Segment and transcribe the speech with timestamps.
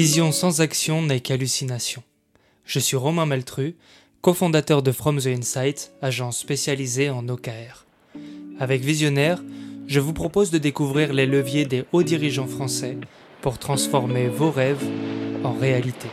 [0.00, 2.04] Vision sans action n'est qu'hallucination.
[2.64, 3.74] Je suis Romain Maltru,
[4.20, 7.84] cofondateur de From the Insight, agence spécialisée en OKR.
[8.60, 9.42] Avec Visionnaire,
[9.88, 12.96] je vous propose de découvrir les leviers des hauts dirigeants français
[13.40, 14.88] pour transformer vos rêves
[15.42, 16.06] en réalité.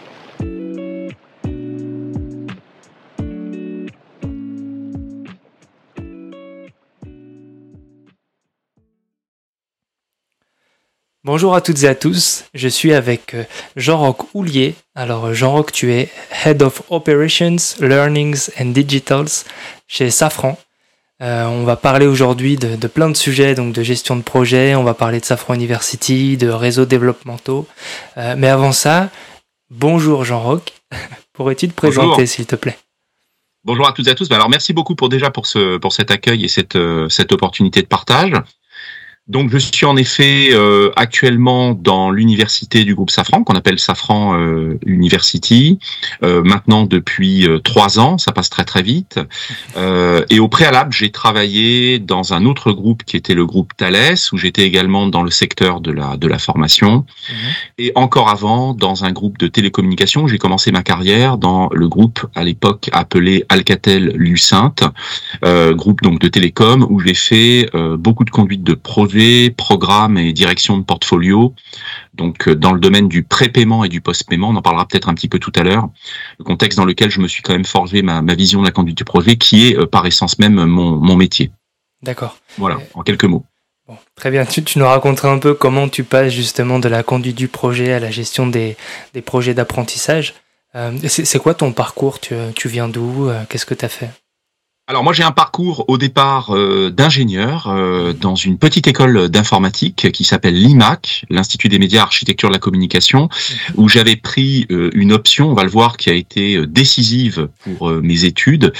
[11.25, 14.75] Bonjour à toutes et à tous, je suis avec euh, Jean-Roch Houlier.
[14.93, 16.11] Alors Jean-Roch, tu es
[16.45, 19.43] Head of Operations, Learnings and Digitals
[19.87, 20.55] chez Safran.
[21.23, 24.83] Euh, on va parler aujourd'hui de, plein de sujets, donc de gestion de projet, on
[24.83, 27.65] va parler de Safran University, de réseaux développementaux.
[28.17, 29.09] Euh, mais avant ça,
[29.71, 30.73] bonjour Jean-Roch,
[31.33, 32.77] pourrais-tu te présenter s'il te plaît?
[33.63, 34.29] Bonjour à toutes et à tous.
[34.29, 36.77] Alors merci beaucoup pour déjà pour ce pour cet accueil et cette
[37.09, 38.33] cette opportunité de partage.
[39.27, 44.39] Donc je suis en effet euh, actuellement dans l'université du groupe Safran, qu'on appelle Safran
[44.39, 45.79] euh, University,
[46.21, 49.19] euh, maintenant depuis trois ans, ça passe très très vite.
[50.29, 54.37] et au préalable, j'ai travaillé dans un autre groupe qui était le groupe Thales, où
[54.37, 57.05] j'étais également dans le secteur de la de la formation.
[57.29, 57.35] Mhm.
[57.79, 62.27] Et encore avant, dans un groupe de télécommunications, j'ai commencé ma carrière dans le groupe
[62.35, 64.75] à l'époque appelé Alcatel Lucent,
[65.43, 68.75] groupe donc de télécom, où j'ai fait beaucoup de conduite de
[69.55, 71.53] programme et direction de portfolio.
[72.13, 75.13] Donc euh, dans le domaine du prépaiement et du post-paiement, on en parlera peut-être un
[75.13, 75.89] petit peu tout à l'heure.
[76.39, 78.97] Le contexte dans lequel je me suis quand même forgé ma, vision de la conduite
[78.97, 81.51] du projet, qui est euh, par essence même mon, métier.
[82.01, 82.37] D'accord.
[82.57, 83.45] Voilà, en quelques mots.
[84.15, 84.45] très bien.
[84.45, 87.99] Tu, nous raconteras un peu comment tu passes justement de la conduite du projet à
[87.99, 88.75] la gestion des,
[89.25, 90.33] projets d'apprentissage.
[90.75, 92.19] Euh, c'est quoi ton parcours?
[92.19, 93.29] Tu, tu viens d'où?
[93.49, 94.09] Qu'est-ce que tu as fait?
[94.87, 100.11] Alors moi j'ai un parcours au départ euh, d'ingénieur euh, dans une petite école d'informatique
[100.11, 103.73] qui s'appelle l'IMAC, l'Institut des médias architecture de la communication, mhm.
[103.77, 107.89] où j'avais pris euh, une option, on va le voir, qui a été décisive pour
[107.89, 108.73] mes études,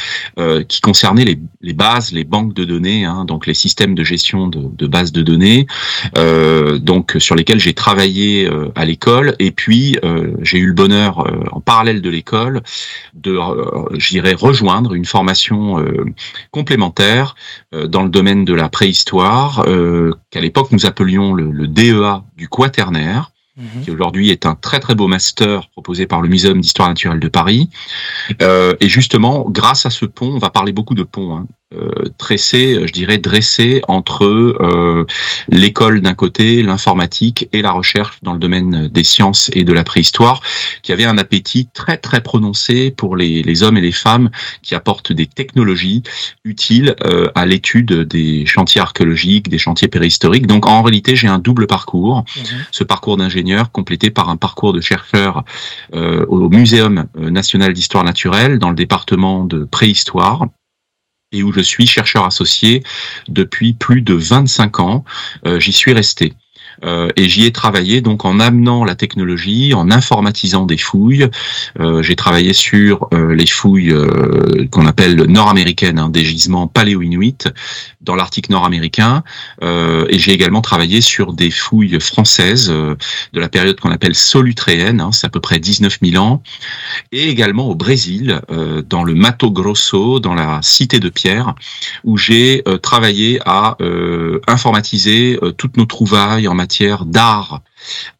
[0.67, 4.47] qui concernait les, les, bases, les banques de données, hein, donc les systèmes de gestion
[4.47, 5.65] de, de bases de données,
[6.79, 9.97] donc sur lesquels j'ai travaillé à l'école, et puis
[10.41, 12.61] j'ai eu le bonheur en parallèle de l'école
[13.13, 13.37] de,
[13.97, 15.83] j'irais rejoindre une formation
[16.51, 17.35] complémentaires
[17.73, 22.47] euh, dans le domaine de la préhistoire, euh, qu'à l'époque nous appelions le, DEA du
[22.47, 23.83] quaternaire mhm.
[23.83, 27.27] qui aujourd'hui est un très très beau master proposé par le Muséum d'histoire naturelle de
[27.27, 27.69] Paris.
[28.41, 32.09] Euh, et justement, grâce à ce pont, on va parler beaucoup de ponts, hein, euh,
[32.19, 35.05] tressé, je dirais dressé entre euh,
[35.49, 39.83] l'école d'un côté, l'informatique et la recherche dans le domaine des sciences et de la
[39.83, 40.41] préhistoire,
[40.83, 44.29] qui avait un appétit très très prononcé pour les, les hommes et les femmes
[44.61, 46.03] qui apportent des technologies
[46.43, 50.45] utiles euh, à l'étude des chantiers archéologiques, des chantiers préhistoriques.
[50.45, 52.43] Donc en réalité, j'ai un double parcours, mhm.
[52.69, 55.43] ce parcours d'ingénieur complété par un parcours de chercheur
[55.93, 60.45] au Muséum national d'histoire naturelle dans le département de préhistoire
[61.35, 62.83] et où je suis chercheur associé
[63.27, 65.03] depuis plus de 25 ans.
[65.45, 66.33] Euh, j'y suis resté.
[66.83, 71.27] Euh, et j'y ai travaillé donc en amenant la technologie, en informatisant des fouilles.
[71.79, 73.93] Euh, j'ai travaillé sur les fouilles
[74.71, 77.37] qu'on appelle nord-américaines, hein, des gisements paléo-inuits
[78.01, 79.23] dans l'Arctique nord-américain.
[79.61, 85.11] et j'ai également travaillé sur des fouilles françaises de la période qu'on appelle solutréenne, hein,
[85.11, 86.43] c'est à peu près 19 000 ans,
[87.11, 88.41] et également au Brésil,
[88.87, 91.55] dans le Mato Grosso, dans la cité de Pierre,
[92.03, 93.77] où j'ai travaillé à
[94.47, 97.61] informatiser toutes nos trouvailles en matière matière d'art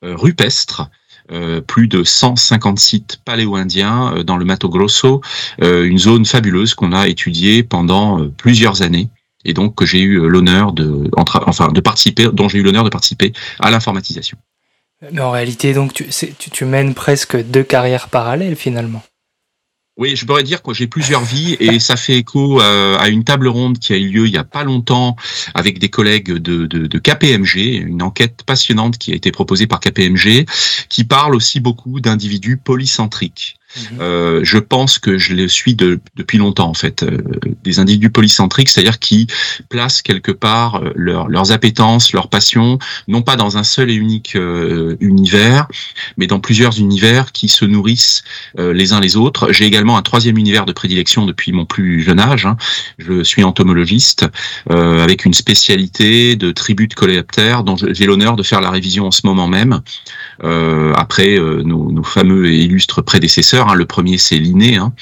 [0.04, 0.90] euh, rupestre.
[1.32, 5.22] Euh, plus de 150 sites paléo-indiens euh, dans le Mato Grosso,
[5.60, 9.10] une zone fabuleuse qu'on a étudiée pendant plusieurs années
[9.44, 12.90] et donc que j'ai eu l'honneur de, enfin, de participer, dont j'ai eu l'honneur de
[12.90, 14.38] participer à l'informatisation.
[15.12, 19.02] Mais en réalité, donc, tu, mènes presque deux carrières parallèles finalement.
[19.98, 23.24] Oui, je pourrais dire que j'ai plusieurs vies et ça fait écho euh, à une
[23.24, 25.16] table ronde qui a eu lieu il y a pas longtemps
[25.54, 30.46] avec des collègues de, KPMG, une enquête passionnante qui a été proposée par KPMG,
[30.90, 33.58] qui parle aussi beaucoup d'individus polycentriques.
[33.76, 33.98] Mhm.
[34.00, 37.04] Euh, je pense que je le suis de, depuis longtemps en fait.
[37.04, 37.18] Euh,
[37.64, 39.28] des individus polycentriques, c'est-à-dire qui
[39.70, 44.38] placent quelque part euh, leurs appétences, leurs passions, non pas dans un seul et unique
[45.00, 45.68] univers,
[46.18, 48.24] mais dans plusieurs univers qui se nourrissent
[48.58, 49.52] les uns les autres.
[49.52, 52.46] J'ai également un troisième univers de prédilection depuis mon plus jeune âge.
[52.46, 52.58] Hein.
[52.98, 54.26] Je suis entomologiste
[54.70, 59.12] avec une spécialité de tribu de coléoptères dont j'ai l'honneur de faire la révision en
[59.12, 59.82] ce moment même.
[60.44, 63.65] euh, après euh, nos, fameux et illustres prédécesseurs.
[63.68, 63.76] Hein.
[63.76, 64.78] Le premier, c'est Linné.
[64.78, 64.94] Hein.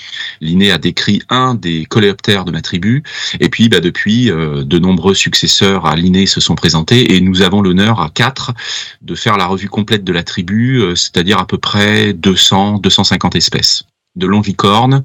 [0.41, 3.03] A décrit un des coléoptères de ma tribu.
[3.39, 7.41] Et puis, bah, depuis, euh, de nombreux successeurs à Linné se sont présentés et nous
[7.41, 8.53] avons l'honneur à quatre
[9.01, 13.83] de faire la revue complète de la tribu, c'est-à-dire à peu près 200, 250 espèces
[14.15, 15.03] de longicornes,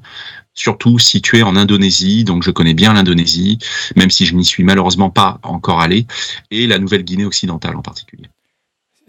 [0.53, 3.57] surtout situées en Indonésie, donc je connais bien l'Indonésie,
[3.95, 6.05] même si je n'y suis malheureusement pas encore allé,
[6.51, 8.29] et la Nouvelle-Guinée occidentale en particulier.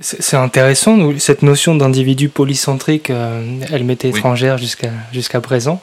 [0.02, 5.82] C'est intéressant, cette notion d'individu polycentrique, euh, elle m'était étrangère jusqu'à jusqu'à présent.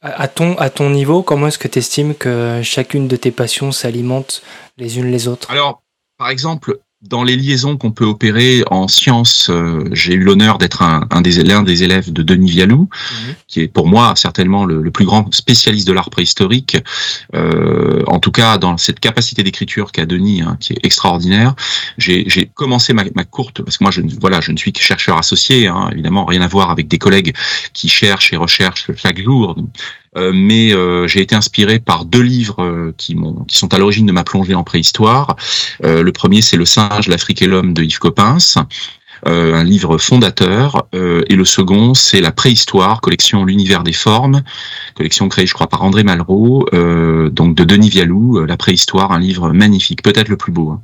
[0.00, 3.72] À, ton, à ton niveau, comment est-ce que tu estimes que chacune de tes passions
[3.72, 4.42] s'alimente
[4.78, 5.50] les unes les autres?
[5.50, 5.82] Alors,
[6.16, 6.78] par exemple,
[7.08, 11.20] dans les liaisons qu'on peut opérer en sciences, euh, j'ai eu l'honneur d'être un, un,
[11.20, 13.34] des, l'un des élèves de Denis Vialou, mhm.
[13.46, 16.78] qui est pour moi certainement le, plus grand spécialiste de l'art préhistorique.
[17.34, 21.54] Euh, en tout cas, dans cette capacité d'écriture qu'a Denis, hein, qui est extraordinaire.
[21.98, 25.18] J'ai, commencé ma, ma, courte, parce que moi, je, voilà, je ne suis que chercheur
[25.18, 27.34] associé, hein, évidemment, rien à voir avec des collègues
[27.72, 29.56] qui cherchent et recherchent chaque jour.
[30.16, 33.16] Euh, mais euh, j'ai été inspiré par deux livres euh, qui,
[33.48, 35.36] qui sont à l'origine de ma plongée en préhistoire.
[35.82, 38.56] le premier, c'est Le singe, l'Afrique et l'homme de Yves Coppens.
[39.26, 44.42] Euh, un livre fondateur, euh, et le second, c'est La préhistoire, collection L'univers des formes,
[44.94, 49.18] collection créée, je crois, par André Malraux, euh, donc de Denis Vialou, La préhistoire, un
[49.18, 50.82] livre magnifique, peut-être le plus beau, hein,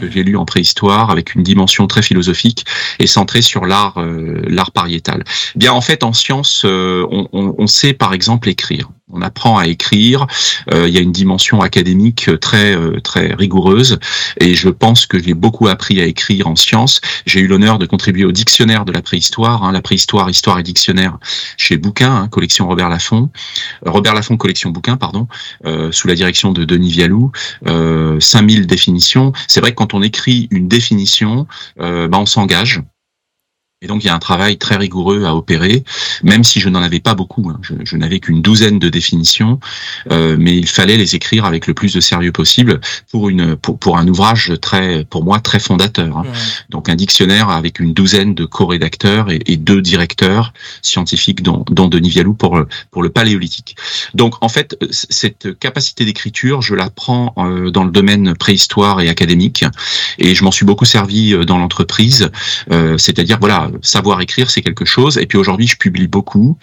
[0.00, 2.66] que j'ai lu en préhistoire, avec une dimension très philosophique
[2.98, 3.98] et centrée sur l'art,
[4.46, 5.24] l'art pariétal.
[5.56, 9.66] Bien, en fait, en science, on, on, on sait par exemple écrire on apprend à
[9.66, 10.26] écrire.
[10.72, 13.98] Euh, il y a une dimension académique très euh, très rigoureuse
[14.40, 17.00] et je pense que j'ai beaucoup appris à écrire en sciences.
[17.26, 20.62] J'ai eu l'honneur de contribuer au dictionnaire de la préhistoire, hein, la préhistoire, histoire et
[20.62, 21.18] dictionnaire
[21.56, 23.30] chez Bouquin, hein, collection Robert Laffont,
[23.86, 25.26] euh, Robert Laffont collection Bouquin, pardon,
[25.90, 27.32] sous la direction de Denis Vialou.
[28.20, 29.32] 5000 définitions.
[29.46, 31.46] C'est vrai que quand on écrit une définition,
[31.76, 32.82] bah, on s'engage.
[33.80, 35.84] Et donc il y a un travail très rigoureux à opérer,
[36.24, 37.48] même si je n'en avais pas beaucoup.
[37.48, 37.60] Hein.
[37.84, 39.60] Je, n'avais qu'une douzaine de définitions,
[40.10, 42.80] euh, mais il fallait les écrire avec le plus de sérieux possible
[43.12, 46.18] pour une pour, pour un ouvrage très pour moi très fondateur.
[46.18, 46.24] Hein.
[46.70, 50.52] Donc un dictionnaire avec une douzaine de co-rédacteurs et, et, deux directeurs
[50.82, 52.60] scientifiques, dont, dont Denis Vialou pour
[52.90, 53.76] pour le paléolithique.
[54.12, 59.08] Donc en fait cette capacité d'écriture, je la prends euh, dans le domaine préhistoire et
[59.08, 59.64] académique,
[60.18, 62.30] et je m'en suis beaucoup servi euh, dans l'entreprise.
[62.72, 65.18] Euh, c'est-à-dire voilà savoir écrire, c'est quelque chose.
[65.18, 66.56] Et puis aujourd'hui, je publie beaucoup,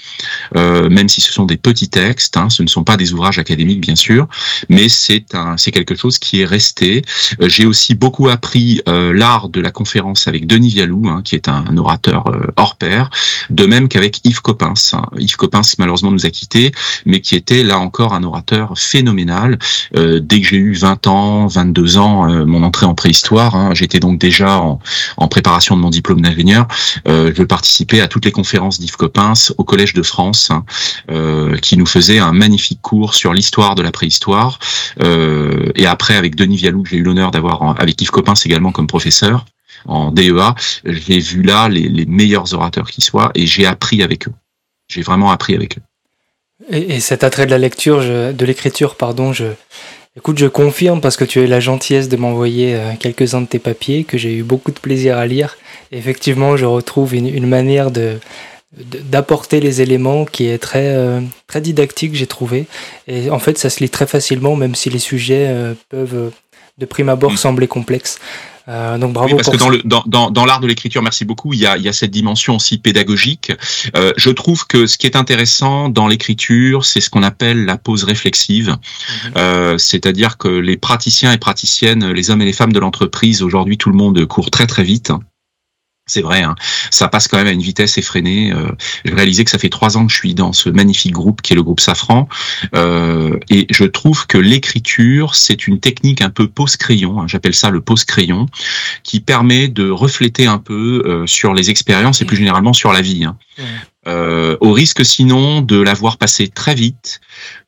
[0.56, 2.38] euh, même si ce sont des petits textes.
[2.38, 4.28] Hein, ce ne sont pas des ouvrages académiques, bien sûr,
[4.70, 7.04] mais c'est un, c'est quelque chose qui est resté.
[7.42, 11.36] Euh, j'ai aussi beaucoup appris euh, l'art de la conférence avec Denis Vialou, hein, qui
[11.36, 12.24] est un, orateur
[12.56, 13.10] hors pair,
[13.50, 14.94] de même qu'avec Yves Coppens.
[14.94, 15.04] Hein.
[15.18, 16.72] Yves Coppens, malheureusement, nous a quittés,
[17.06, 19.60] mais qui était là encore un orateur phénoménal.
[19.94, 24.20] dès que j'ai eu 20 ans, 22 ans, mon entrée en préhistoire, hein, j'étais donc
[24.20, 24.80] déjà en,
[25.18, 26.68] en préparation de mon diplôme d'ingénieur.
[27.08, 30.66] Euh, je participais à toutes les conférences d'Yves Coppens au Collège de France, hein,
[31.12, 34.60] euh, qui nous faisait un magnifique cours sur l'histoire de la préhistoire.
[35.02, 38.88] Euh, et après, avec Denis Vialou, j'ai eu l'honneur d'avoir avec Yves Coppens également comme
[38.88, 39.46] professeur
[39.86, 40.56] en DEA.
[40.84, 44.34] J'ai vu là les, les meilleurs orateurs qui soient et j'ai appris avec eux.
[44.88, 45.82] J'ai vraiment appris avec eux.
[46.70, 49.46] Et, et, cet attrait de la lecture, je, de l'écriture, pardon, je,
[50.18, 53.60] écoute, je confirme parce que tu as eu la gentillesse de m'envoyer quelques-uns de tes
[53.60, 55.58] papiers que j'ai eu beaucoup de plaisir à lire.
[55.92, 58.20] Effectivement, je retrouve une, manière de
[58.76, 62.66] d'apporter les éléments qui est très euh, très didactique j'ai trouvé.
[63.08, 66.32] Et en fait ça se lit très facilement même si les sujets euh, peuvent
[66.78, 68.20] de prime abord sembler complexes
[68.68, 69.36] euh, donc bravo.
[69.36, 71.78] parce que dans, le, dans, dans, dans l'art de l'écriture, merci beaucoup, il y, a,
[71.78, 73.52] il y a cette dimension aussi pédagogique.
[73.96, 77.78] Euh, je trouve que ce qui est intéressant dans l'écriture, c'est ce qu'on appelle la
[77.78, 78.70] pause réflexive.
[78.70, 79.32] Mm-hmm.
[79.38, 83.78] Euh, c'est-à-dire que les praticiens et praticiennes, les hommes et les femmes de l'entreprise, aujourd'hui,
[83.78, 85.12] tout le monde court très très vite.
[86.08, 86.54] C'est vrai, hein.
[86.92, 88.54] ça passe quand même à une vitesse effrénée.
[88.54, 88.72] Euh,
[89.06, 91.54] je réalisais que ça fait trois ans que je suis dans ce magnifique groupe qui
[91.54, 92.30] est le groupe Safran,
[92.76, 97.56] euh, et je trouve que l'écriture c'est une technique un peu pose crayon, hein, j'appelle
[97.56, 98.46] ça le pose crayon,
[99.02, 103.02] qui permet de refléter un peu euh, sur les expériences et plus généralement sur la
[103.02, 103.26] vie.
[103.26, 103.36] Hein.
[104.08, 107.22] Euh, au risque sinon de l'avoir passé très vite,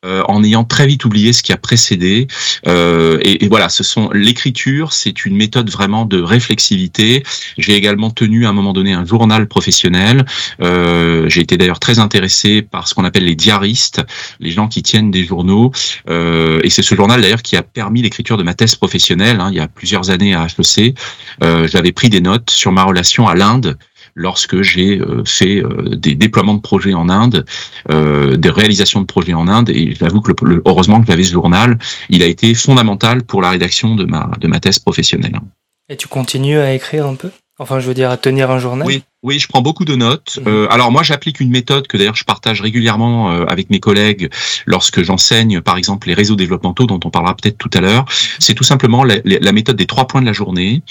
[0.05, 2.27] euh, en ayant très vite oublié ce qui a précédé.
[2.67, 7.23] Euh, et, voilà, ce sont l'écriture, c'est une méthode vraiment de réflexivité.
[7.57, 10.25] J'ai également tenu à un moment donné un journal professionnel.
[10.61, 14.03] Euh, J'ai été d'ailleurs très intéressé par ce qu'on appelle les diaristes,
[14.39, 15.71] les gens qui tiennent des journaux.
[16.09, 19.39] Euh, et c'est ce journal d'ailleurs qui a permis l'écriture de ma thèse professionnelle.
[19.39, 20.95] Hein, il y a plusieurs années à HEC,
[21.43, 23.77] euh, j'avais pris des notes sur ma relation à l'Inde
[24.17, 27.45] lorsque j'ai euh, fait euh, des déploiements de projets en Inde,
[27.91, 29.69] euh, des réalisations de projets en Inde.
[29.69, 31.77] Et j'avoue que le, heureusement que j'avais ce journal,
[32.09, 35.39] il a été fondamental pour la rédaction de ma, de ma thèse professionnelle.
[35.87, 37.29] Et tu continues à écrire un peu?
[37.59, 38.85] Enfin, je veux dire, à tenir un journal?
[38.85, 40.39] Oui, oui, je prends beaucoup de notes.
[40.39, 40.47] Mhm.
[40.47, 44.29] Euh, alors moi, j'applique une méthode que d'ailleurs je partage régulièrement euh, avec mes collègues
[44.65, 48.05] lorsque j'enseigne, par exemple, les réseaux développementaux dont on parlera peut-être tout à l'heure.
[48.39, 50.81] C'est tout simplement la, la, méthode des trois points de la journée.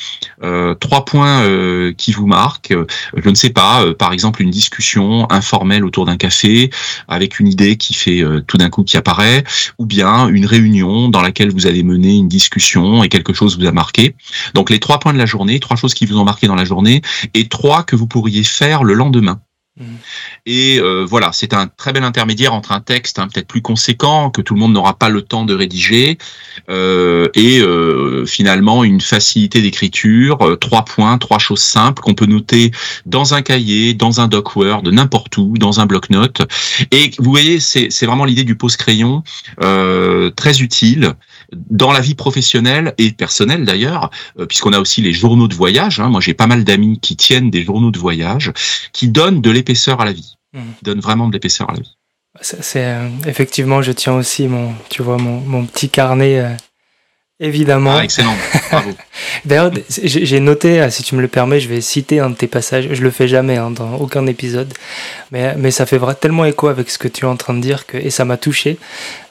[0.42, 2.74] Euh, trois points euh, qui vous marquent.
[3.16, 6.68] Je ne sais pas, euh, par exemple, une discussion informelle autour d'un café
[7.08, 9.44] avec une idée qui fait tout d'un coup qui apparaît,
[9.78, 13.66] ou bien une réunion dans laquelle vous allez mener une discussion et quelque chose vous
[13.66, 14.14] a marqué.
[14.52, 16.66] Donc les trois points de la journée, trois choses qui vous ont marqué dans la
[16.66, 17.00] journée,
[17.32, 19.40] et trois que vous pourriez faire le lendemain.
[19.78, 19.84] Mmh.
[20.46, 24.30] Et euh, voilà, c'est un très bel intermédiaire entre un texte hein, peut-être plus conséquent
[24.30, 26.18] que tout le monde n'aura pas le temps de rédiger
[26.68, 32.72] euh, et euh, finalement une facilité d'écriture, trois points, trois choses simples qu'on peut noter
[33.04, 36.42] dans un cahier, dans un doc Word, n'importe où, dans un bloc-notes.
[36.90, 39.22] Et vous voyez, c'est vraiment l'idée du pose crayon,
[39.60, 41.14] très utile
[41.52, 46.00] dans la vie professionnelle et personnelle d'ailleurs, euh, puisqu'on a aussi les journaux de voyage.
[46.00, 46.08] Hein.
[46.08, 48.52] Moi, j'ai pas mal d'amis qui tiennent des journaux de voyage,
[48.92, 50.60] qui donnent de l'épaisseur à la vie, mmh.
[50.82, 51.96] donnent vraiment de l'épaisseur à la vie.
[52.42, 56.50] C'est euh, effectivement, je tiens aussi mon, tu vois, mon, mon petit carnet euh,
[57.38, 57.96] Évidemment.
[57.96, 58.34] Ah, excellent.
[58.70, 58.90] Bravo.
[59.44, 62.46] D'ailleurs, j'ai noté, ah, si tu me le permets, je vais citer un de tes
[62.46, 62.88] passages.
[62.90, 64.72] Je le fais jamais hein, dans aucun épisode,
[65.32, 67.86] mais, mais ça fait tellement écho avec ce que tu es en train de dire
[67.86, 68.78] que, et ça m'a touché.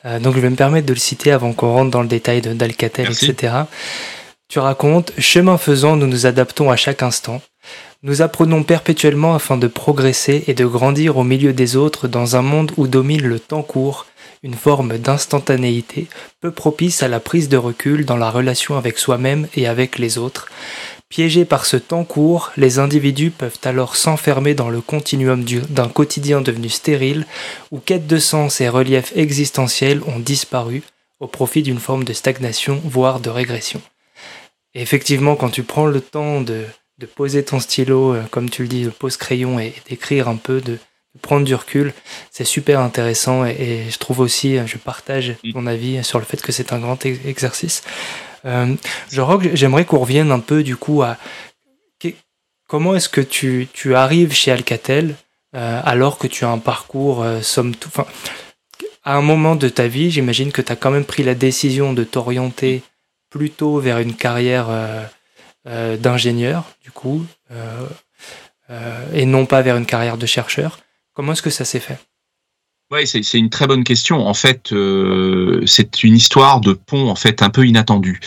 [0.05, 2.41] Euh, donc, je vais me permettre de le citer avant qu'on rentre dans le détail
[2.41, 3.53] d'Alcatel, etc.
[4.50, 7.41] Tu racontes Chemin faisant, nous nous adaptons à chaque instant.
[8.03, 12.43] Nous apprenons perpétuellement afin de progresser et de grandir au milieu des autres dans un
[12.43, 14.05] monde où domine le temps court
[14.44, 16.08] une forme d'instantanéité
[16.42, 20.18] peu propice à la prise de recul dans la relation avec soi-même et avec les
[20.18, 20.48] autres.
[21.10, 26.42] Piégés par ce temps court, les individus peuvent alors s'enfermer dans le continuum d'un quotidien
[26.42, 27.25] devenu stérile,
[27.72, 30.82] où quête de sens et relief existentiel ont disparu
[31.20, 33.82] au profit d'une forme de stagnation, voire de régression.
[34.74, 36.65] Et effectivement, quand tu prends le temps de,
[37.15, 40.60] poser ton stylo, euh, comme tu le dis, de pose crayon et d'écrire un peu,
[40.60, 40.80] de,
[41.22, 41.93] prendre du recul,
[42.31, 46.51] c'est super intéressant et, je trouve aussi, je partage mon avis sur le fait que
[46.51, 47.84] c'est un grand exercice.
[48.45, 48.75] Euh,
[49.12, 51.17] j'aimerais qu'on revienne un peu du coup à
[52.67, 55.15] comment est-ce que tu, tu, arrives chez Alcatel
[55.55, 57.93] euh, alors que tu as un parcours euh, somme toute.
[59.03, 61.93] À un moment de ta vie, j'imagine que tu as quand même pris la décision
[61.93, 62.81] de t'orienter
[63.29, 67.25] plutôt vers une carrière euh, d'ingénieur, du coup,
[69.13, 70.79] et non pas vers une carrière de chercheur.
[71.15, 71.98] Comment est-ce que ça s'est fait?
[72.91, 74.27] Oui, c'est une très bonne question.
[74.27, 78.19] En fait, euh, c'est une histoire de pont en fait un peu inattendue.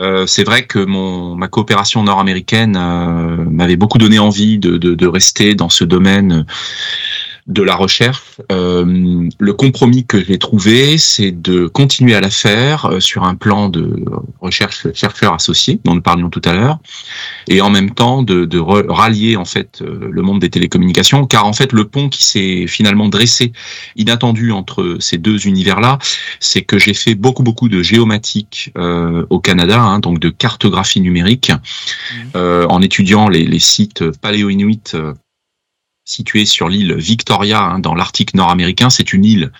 [0.00, 4.96] Euh, c'est vrai que mon ma coopération nord-américaine euh, m'avait beaucoup donné envie de, de,
[4.96, 6.44] de, rester dans ce domaine
[7.46, 8.40] de la recherche.
[8.50, 13.34] Euh, le compromis que j'ai trouvé, c'est de continuer à la faire euh, sur un
[13.34, 14.02] plan de
[14.40, 16.78] recherche chercheur associé, dont nous parlions tout à l'heure,
[17.48, 21.46] et en même temps de, de rallier en fait euh, le monde des télécommunications, car
[21.46, 23.52] en fait le pont qui s'est finalement dressé
[23.96, 25.98] inattendu entre ces deux univers-là,
[26.40, 31.02] c'est que j'ai fait beaucoup beaucoup de géomatique euh, au Canada, hein, donc de cartographie
[31.02, 32.16] numérique, mmh.
[32.36, 34.94] euh, en étudiant les, les sites paléo-inuits
[36.04, 38.90] située sur l'île Victoria, hein, dans l'Arctique nord-américain.
[38.90, 39.52] C'est une île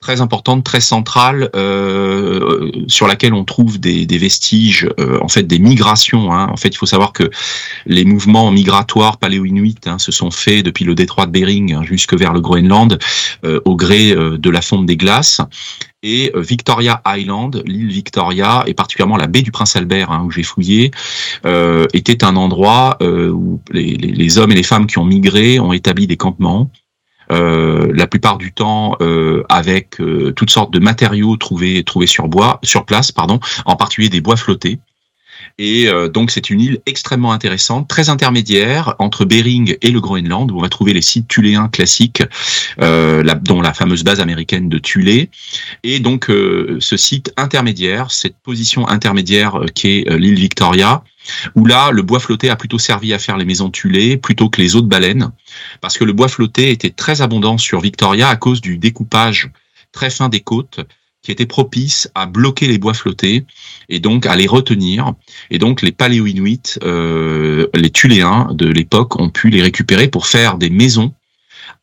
[0.00, 5.58] très importante, très centrale, euh, sur laquelle on trouve des, vestiges, euh, en fait, des
[5.58, 6.32] migrations.
[6.32, 6.48] Hein.
[6.50, 7.30] En fait, il faut savoir que
[7.84, 12.14] les mouvements migratoires paléo-inuits hein, se sont faits depuis le détroit de Bering hein, jusque
[12.14, 12.98] vers le Groenland,
[13.44, 15.42] euh, au gré de la fonte des glaces.
[16.02, 20.30] Et euh, Victoria Island, l'île Victoria, et particulièrement la baie du Prince Albert, hein, où
[20.30, 20.90] j'ai fouillé,
[21.92, 26.16] était un endroit où les, hommes et les femmes qui ont migré ont établi des
[26.16, 26.70] campements
[27.30, 32.26] euh, la plupart du temps euh, avec euh, toutes sortes de matériaux trouvés trouvés sur
[32.26, 34.80] bois, sur place, pardon, en particulier des bois flottés.
[35.62, 40.56] Et donc c'est une île extrêmement intéressante, très intermédiaire entre Bering et le Groenland, où
[40.56, 42.22] on va trouver les sites thuléens classiques,
[42.80, 45.28] euh, dont la fameuse base américaine de Thulé.
[45.82, 51.04] Et donc ce site intermédiaire, cette position intermédiaire qui est l'île Victoria,
[51.54, 54.60] où là, le bois flotté a plutôt servi à faire les maisons tulées plutôt que
[54.60, 55.30] les autres baleines,
[55.82, 59.50] parce que le bois flotté était très abondant sur Victoria à cause du découpage
[59.92, 60.80] très fin des côtes
[61.22, 63.44] qui était propice à bloquer les bois flottés
[63.88, 65.12] et donc à les retenir.
[65.50, 70.56] Et donc les paléo-inuits, euh, les Tuléens de l'époque ont pu les récupérer pour faire
[70.56, 71.12] des maisons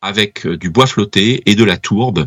[0.02, 2.26] avec euh, du bois flotté et de la tourbe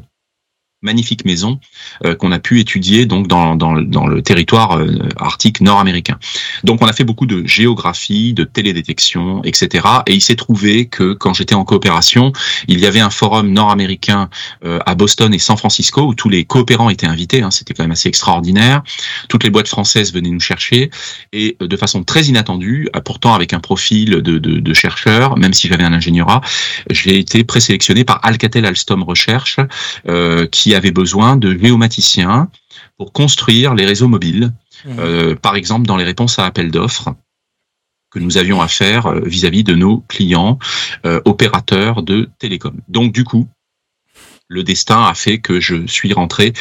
[0.81, 1.59] magnifique maison
[2.05, 6.17] euh, qu'on a pu étudier donc dans, dans, dans le territoire euh, arctique nord-américain.
[6.63, 9.87] Donc on a fait beaucoup de géographie, de télédétection, etc.
[10.07, 12.33] Et il s'est trouvé que quand j'étais en coopération,
[12.67, 14.29] il y avait un forum nord-américain
[14.65, 17.43] euh, à Boston et San Francisco où tous les coopérants étaient invités.
[17.43, 18.81] Hein, C'était quand même assez extraordinaire.
[19.29, 20.89] Toutes les boîtes françaises venaient nous chercher
[21.31, 25.67] et de façon très inattendue, pourtant avec un profil de, de, de chercheur, même si
[25.67, 26.41] j'avais un ingénierat,
[26.89, 29.57] j'ai été présélectionné par Alcatel Alstom Recherche
[30.51, 32.49] qui avait besoin de géomaticiens
[32.97, 34.53] pour construire les réseaux mobiles,
[34.85, 34.89] mmh.
[34.99, 37.15] euh, par exemple dans les réponses à appels d'offres
[38.11, 40.59] que nous avions à faire euh, vis-à-vis de nos clients
[41.05, 42.79] euh, opérateurs de télécom.
[42.89, 43.47] Donc du coup,
[44.49, 46.51] le destin a fait que je suis rentré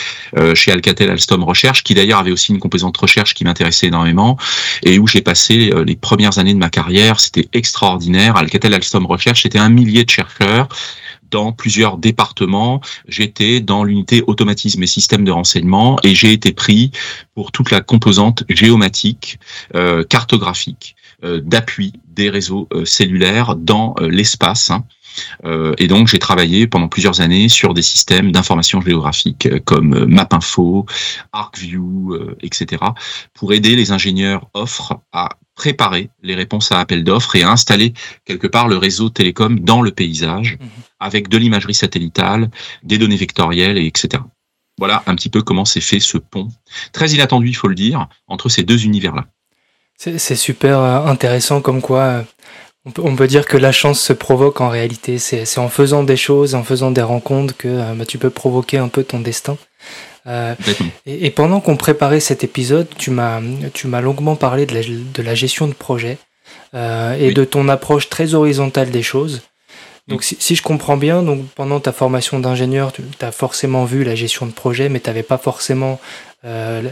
[0.55, 4.39] chez Alcatel Alstom Recherche, qui d'ailleurs avait aussi une composante recherche qui m'intéressait énormément,
[4.85, 7.19] et où j'ai passé les premières années de ma carrière.
[7.19, 8.37] C'était extraordinaire.
[8.37, 10.69] Alcatel Alstom Recherche, c'était un millier de chercheurs
[11.31, 12.81] dans plusieurs départements.
[13.09, 16.91] J'étais dans l'unité automatisme et système de renseignement et j'ai été pris
[17.35, 19.39] pour toute la composante géomatique,
[19.75, 24.71] euh, cartographique, euh, d'appui des réseaux euh, cellulaires dans l'espace.
[24.71, 24.85] Hein.
[25.77, 30.87] et donc j'ai travaillé pendant plusieurs années sur des systèmes d'information géographique comme MapInfo,
[31.33, 32.83] ArcView, etc.
[33.35, 35.31] pour aider les ingénieurs offres à
[35.61, 37.93] préparer les réponses à appel d'offres et à installer
[38.25, 40.69] quelque part le réseau télécom dans le paysage mhm.
[41.01, 42.51] avec de l'imagerie satellitale,
[42.83, 44.23] des données vectorielles, et etc.
[44.79, 46.49] Voilà un petit peu comment s'est fait ce pont,
[46.93, 49.27] très inattendu, il faut le dire, entre ces deux univers-là.
[49.99, 52.23] C'est super euh, intéressant comme quoi euh,
[52.87, 55.19] on peut, dire que la chance se provoque en réalité.
[55.19, 58.79] C'est en faisant des choses, en faisant des rencontres que euh, bah, tu peux provoquer
[58.79, 59.59] un peu ton destin.
[60.27, 60.55] Euh,
[61.07, 63.41] et, pendant qu'on préparait cet épisode, tu m'as
[63.73, 66.19] tu m'as longuement parlé de la, de la, gestion de projet
[66.75, 69.43] euh, et de ton approche très horizontale des choses.
[70.09, 74.03] Donc si, si, je comprends bien, donc pendant ta formation d'ingénieur, tu as forcément vu
[74.03, 76.01] la gestion de projet, mais tu n'avais pas forcément
[76.45, 76.83] euh,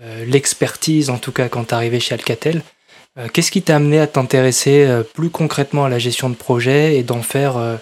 [0.00, 2.62] euh, l'expertise, en tout cas quand tu arrivé chez Alcatel.
[3.32, 7.22] Qu'est-ce qui t'a amené à t'intéresser plus concrètement à la gestion de projet et d'en
[7.22, 7.78] faire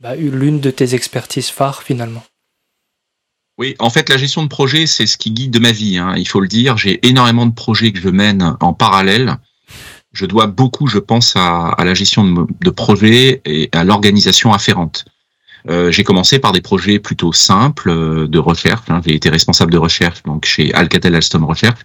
[0.00, 2.22] bah, l'une de tes expertises phares finalement?
[3.60, 5.98] Oui, en fait, la gestion de projet, c'est ce qui guide ma vie.
[5.98, 6.78] Hein, il faut le dire.
[6.78, 9.36] J'ai énormément de projets que je mène en parallèle.
[10.14, 15.04] Je dois beaucoup, je pense, à, la gestion de, de projets et à l'organisation afférente.
[15.68, 18.84] Euh, j'ai commencé par des projets plutôt simples euh, de recherche.
[18.88, 19.00] Hein.
[19.06, 21.80] J'ai été responsable de recherche donc chez Alcatel Alstom Recherche.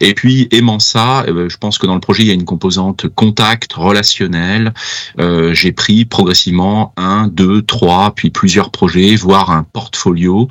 [0.00, 2.44] Et puis aimant ça, euh, je pense que dans le projet il y a une
[2.44, 4.72] composante contact relationnel.
[5.52, 10.48] j'ai pris progressivement un, deux, trois, puis plusieurs projets, voire un portfolio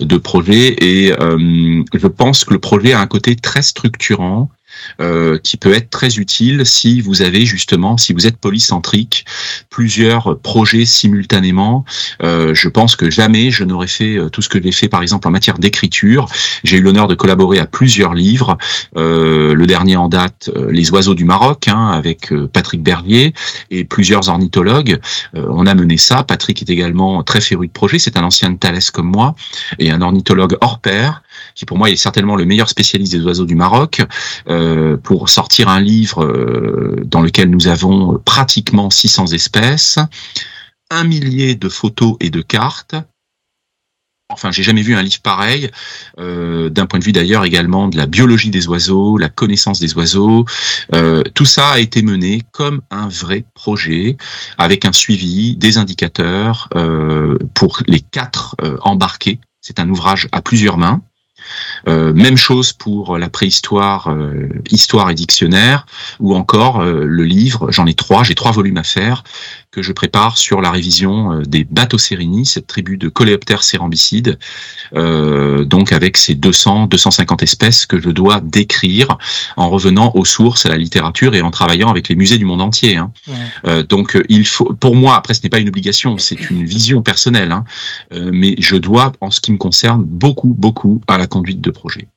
[0.00, 0.76] de projets.
[0.80, 4.50] Et je pense que le projet a un côté très structurant
[5.00, 9.24] euh, qui peut être très utile si vous avez justement, si vous êtes polycentrique,
[9.70, 11.84] plusieurs projets simultanément.
[12.22, 15.02] Euh, je pense que jamais je n'aurais fait euh, tout ce que j'ai fait, par
[15.02, 16.26] exemple en matière d'écriture.
[16.64, 18.58] J'ai eu l'honneur de collaborer à plusieurs livres.
[18.96, 23.32] le dernier en date, Les oiseaux du Maroc, hein, avec Patrick Berlier
[23.70, 24.98] et plusieurs ornithologues.
[25.34, 26.22] on a mené ça.
[26.22, 27.98] Patrick est également très féru de projets.
[27.98, 29.34] C'est un ancien de Thalès comme moi
[29.78, 31.22] et un ornithologue hors pair
[31.54, 34.02] qui pour moi est certainement le meilleur spécialiste des oiseaux du Maroc,
[34.48, 39.98] euh, pour sortir un livre euh, dans lequel nous avons pratiquement 600 espèces,
[40.90, 42.94] un millier de photos et de cartes.
[44.32, 45.70] Enfin, j'ai jamais vu un livre pareil,
[46.20, 49.94] euh, d'un point de vue d'ailleurs également de la biologie des oiseaux, la connaissance des
[49.94, 50.44] oiseaux.
[51.34, 54.16] tout ça a été mené comme un vrai projet,
[54.56, 56.68] avec un suivi, des indicateurs
[57.54, 59.40] pour les quatre embarqués.
[59.60, 61.02] C'est un ouvrage à plusieurs mains.
[61.88, 65.86] Euh, même chose pour la préhistoire, euh, histoire et dictionnaire,
[66.18, 69.24] ou encore euh, le livre, j'en ai trois, j'ai trois volumes à faire,
[69.70, 74.38] que je prépare sur la révision euh, des Batocérini, cette tribu de coléoptères cérambicides,
[74.94, 79.18] euh, donc avec ces 200, 250 espèces que je dois décrire
[79.56, 82.62] en revenant aux sources, à la littérature et en travaillant avec les musées du monde
[82.62, 82.96] entier.
[82.96, 83.12] Hein.
[83.66, 87.02] Euh, donc il faut, pour moi, après ce n'est pas une obligation, c'est une vision
[87.02, 87.64] personnelle, hein,
[88.12, 91.70] euh, mais je dois, en ce qui me concerne, beaucoup, beaucoup à la conduite de
[91.70, 92.08] projet.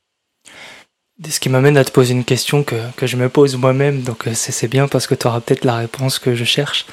[1.30, 4.28] Ce qui m'amène à te poser une question que, que je me pose moi-même, donc
[4.28, 6.88] euh, c'est bien parce que tu auras peut-être la réponse que je cherche.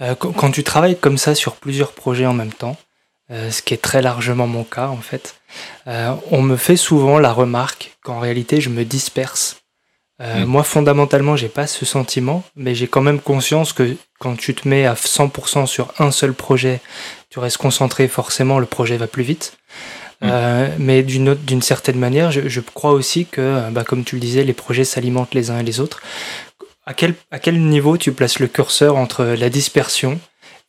[0.00, 2.78] Euh, quand, tu travailles comme ça sur plusieurs projets en même temps,
[3.30, 5.34] euh, ce qui est très largement mon cas en fait,
[6.30, 9.56] on me fait souvent la remarque qu'en réalité je me disperse.
[10.18, 10.44] Mm.
[10.44, 14.66] Moi fondamentalement j'ai pas ce sentiment, mais j'ai quand même conscience que quand tu te
[14.66, 16.80] mets à 100% sur un seul projet,
[17.30, 19.58] tu restes concentré forcément, le projet va plus vite.
[20.24, 24.16] Euh, mais d'une d'une certaine manière, je, je, crois aussi que, euh, bah, comme tu
[24.16, 26.02] le disais, les projets s'alimentent les uns et les autres.
[26.86, 30.18] À quel, à quel niveau tu places le curseur entre la dispersion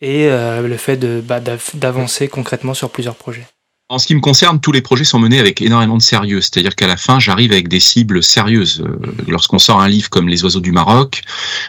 [0.01, 1.39] et euh, le fait de bah,
[1.73, 3.47] d'avancer concrètement sur plusieurs projets?
[3.91, 6.41] En ce qui me concerne, tous les projets sont menés avec énormément de sérieux.
[6.41, 8.83] C'est-à-dire qu'à la fin, j'arrive avec des cibles sérieuses.
[8.85, 11.23] Euh, lorsqu'on sort un livre comme Les oiseaux du Maroc,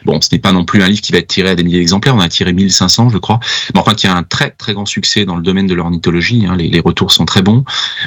[0.04, 1.78] bon, ce n'est pas non plus un livre qui va être tiré à des milliers
[1.78, 2.14] d'exemplaires.
[2.14, 3.40] On a tiré 1500, je crois.
[3.72, 6.44] Mais enfin, qui a un très très grand succès dans le domaine de l'ornithologie.
[6.46, 6.56] Hein.
[6.56, 7.64] Les, retours sont très bons.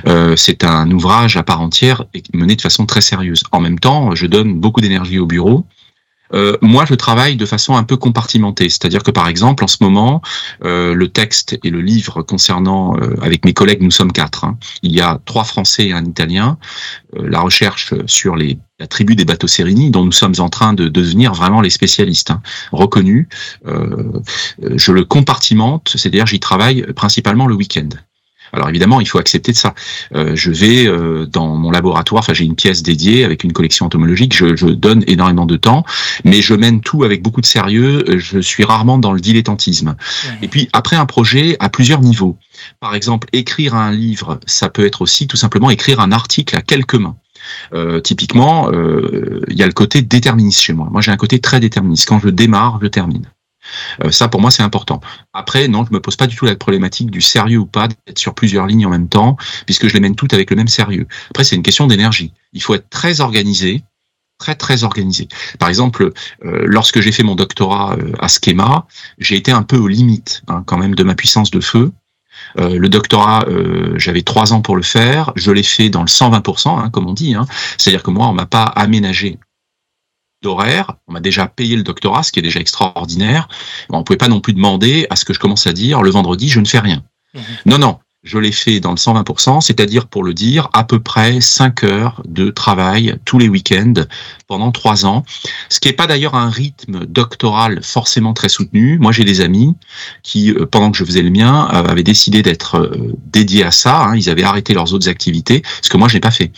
[0.07, 3.41] Euh, c'est un ouvrage à part entière et mené de façon très sérieuse.
[3.51, 5.65] En même temps, je donne beaucoup d'énergie au bureau.
[6.33, 9.77] Euh, moi, je travaille de façon un peu compartimentée, c'est-à-dire que par exemple, en ce
[9.81, 10.21] moment,
[10.63, 14.45] euh, le texte et le livre concernant, euh, avec mes collègues, nous sommes quatre.
[14.45, 14.57] Hein.
[14.81, 16.57] Il y a trois Français et un Italien.
[17.15, 20.89] la recherche sur les la tribu des bateaux Sérini, dont nous sommes en train de,
[20.89, 22.41] devenir vraiment les spécialistes hein,
[22.71, 23.27] reconnus.
[23.63, 27.89] je le compartimente, c'est-à-dire j'y travaille principalement le week-end.
[28.53, 29.73] Alors évidemment, il faut accepter de ça.
[30.15, 33.85] Euh, je vais euh, dans mon laboratoire, enfin j'ai une pièce dédiée avec une collection
[33.85, 35.83] entomologique, je, je, donne énormément de temps,
[36.23, 39.95] mais je mène tout avec beaucoup de sérieux, je suis rarement dans le dilettantisme.
[40.41, 42.37] Et puis après un projet à plusieurs niveaux.
[42.79, 46.61] Par exemple, écrire un livre, ça peut être aussi tout simplement écrire un article à
[46.61, 47.15] quelques mains.
[47.73, 50.87] Euh, typiquement, euh, il y a le côté déterministe chez moi.
[50.91, 52.07] Moi, j'ai un côté très déterministe.
[52.07, 53.25] Quand je démarre, je termine.
[54.03, 55.01] Euh, ça, pour moi, c'est important.
[55.33, 58.19] Après, non, je me pose pas du tout la problématique du sérieux ou pas d'être
[58.19, 61.07] sur plusieurs lignes en même temps, puisque je les mène toutes avec le même sérieux.
[61.29, 62.33] Après, c'est une question d'énergie.
[62.53, 63.83] Il faut être très organisé,
[64.37, 65.27] très très organisé.
[65.59, 66.11] Par exemple,
[66.45, 70.43] euh, lorsque j'ai fait mon doctorat euh, à Schema, j'ai été un peu aux limites
[70.47, 71.91] hein, quand même de ma puissance de feu.
[72.57, 73.45] le doctorat,
[73.95, 75.31] j'avais trois ans pour le faire.
[75.35, 77.35] Je l'ai fait dans le 120%, hein, comme on dit.
[77.35, 77.45] Hein.
[77.77, 79.39] C'est-à-dire que moi, on m'a pas aménagé
[80.43, 80.93] d'horaire.
[81.07, 83.47] On m'a déjà payé le doctorat, ce qui est déjà extraordinaire.
[83.89, 86.11] On ne pouvait pas non plus demander à ce que je commence à dire le
[86.11, 87.01] vendredi, je ne fais rien.
[87.33, 87.41] Mhm.
[87.65, 91.41] Non, non, je l'ai fait dans le 120%, c'est-à-dire pour le dire, à peu près
[91.41, 93.93] 5 heures de travail tous les week-ends
[94.47, 95.25] pendant 3 ans,
[95.69, 98.97] ce qui n'est pas d'ailleurs un rythme doctoral forcément très soutenu.
[98.97, 99.75] Moi, j'ai des amis
[100.23, 103.71] qui, euh, pendant que je faisais le mien, euh, avaient décidé d'être euh, dédiés à
[103.71, 104.03] ça.
[104.03, 104.15] Hein.
[104.15, 106.51] Ils avaient arrêté leurs autres activités, ce que moi, je n'ai pas fait.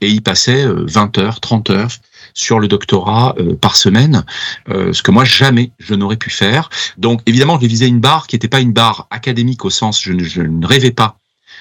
[0.00, 1.90] Et ils passaient 20 heures, 30 heures
[2.34, 4.24] sur le doctorat euh, par semaine,
[4.68, 6.70] euh, ce que moi jamais je n'aurais pu faire.
[6.98, 10.12] Donc évidemment, je visais une barre qui n'était pas une barre académique au sens je
[10.12, 11.18] ne, je ne rêvais pas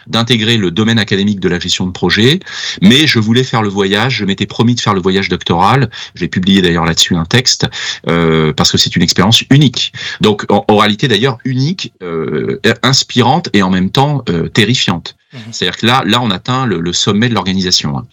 [0.07, 2.39] d'intégrer le domaine académique de la gestion de projet,
[2.81, 6.27] mais je voulais faire le voyage, je m'étais promis de faire le voyage doctoral, j'ai
[6.27, 7.67] publié d'ailleurs là-dessus un texte,
[8.07, 9.93] euh, parce que c'est une expérience unique.
[10.19, 15.15] Donc en, réalité d'ailleurs unique, euh, inspirante et en même temps euh, terrifiante.
[15.33, 15.37] Mmh.
[15.51, 17.97] C'est-à-dire que là, là on atteint le, le sommet de l'organisation.
[17.97, 18.05] Hein.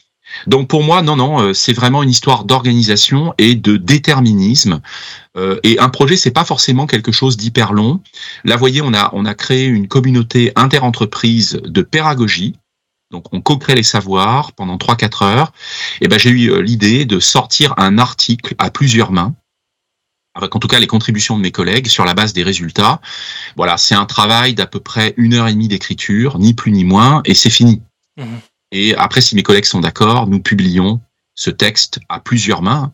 [0.47, 4.81] Donc pour moi, non, non, euh, c'est vraiment une histoire d'organisation et de déterminisme.
[5.37, 8.01] Euh, et un projet, c'est pas forcément quelque chose d'hyper long.
[8.45, 12.55] Là, vous voyez, on a on a créé une communauté interentreprise de pédagogie.
[13.11, 15.53] Donc on co-crée les savoirs pendant 3-4 heures.
[16.01, 19.35] Et ben j'ai eu euh, l'idée de sortir un article à plusieurs mains
[20.39, 23.01] avec en tout cas les contributions de mes collègues sur la base des résultats.
[23.57, 26.85] Voilà, c'est un travail d'à peu près une heure et demie d'écriture, ni plus ni
[26.85, 27.83] moins, et c'est fini.
[28.17, 28.25] Mmh.
[28.73, 31.01] Et après, si mes collègues sont d'accord, nous publions
[31.35, 32.93] ce texte à plusieurs mains.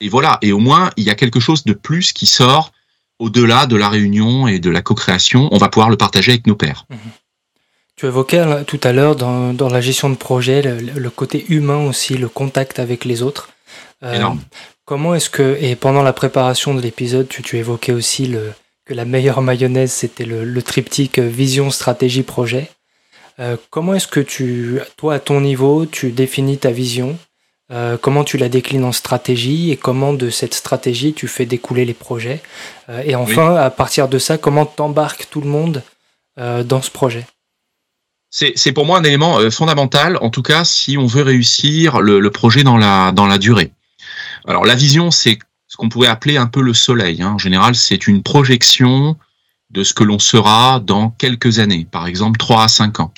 [0.00, 0.38] Et voilà.
[0.42, 2.72] Et au moins, il y a quelque chose de plus qui sort
[3.18, 5.48] au-delà de la réunion et de la co-création.
[5.52, 6.86] On va pouvoir le partager avec nos pairs.
[6.90, 6.98] Mhm.
[7.96, 12.16] Tu évoquais tout à l'heure dans, dans, la gestion de projet le, côté humain aussi,
[12.16, 13.48] le contact avec les autres.
[14.04, 14.24] Euh,
[14.84, 18.52] comment est-ce que, et pendant la préparation de l'épisode, tu, tu, évoquais aussi le,
[18.84, 22.70] que la meilleure mayonnaise, c'était le, le, triptyque vision, stratégie, projet.
[23.40, 27.18] Euh, comment est-ce que tu, toi, à ton niveau, tu définis ta vision?
[27.70, 31.84] Euh, Comment tu la déclines en stratégie et comment de cette stratégie tu fais découler
[31.84, 32.40] les projets?
[32.88, 35.82] Euh, Et enfin, à partir de ça, comment t'embarques tout le monde
[36.36, 37.26] dans ce projet?
[38.30, 42.30] C'est pour moi un élément fondamental, en tout cas si on veut réussir le, le,
[42.30, 43.72] projet dans la, dans la durée.
[44.46, 47.22] Alors la vision, c'est ce qu'on pourrait appeler un peu le soleil.
[47.22, 47.32] Hein.
[47.32, 49.16] En général, c'est une projection
[49.70, 53.12] de ce que l'on sera dans quelques années, par exemple 3 à 5 ans.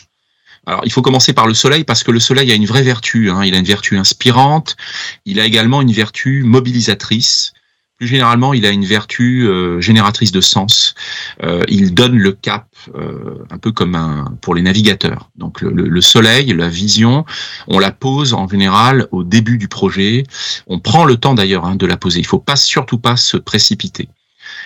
[0.70, 3.28] Alors, il faut commencer par le soleil parce que le soleil a une vraie vertu.
[3.28, 3.42] Hein.
[3.44, 4.76] Il a une vertu inspirante.
[5.24, 7.52] Il a également une vertu mobilisatrice.
[7.98, 10.94] Plus généralement, il a une vertu euh, génératrice de sens.
[11.42, 15.30] Euh, il donne le cap, euh, un peu comme pour les navigateurs.
[15.34, 17.24] Donc le, le, soleil, la vision,
[17.66, 20.22] on la pose en général au début du projet.
[20.68, 22.20] On prend le temps d'ailleurs hein, de la poser.
[22.20, 24.08] Il faut pas surtout pas se précipiter.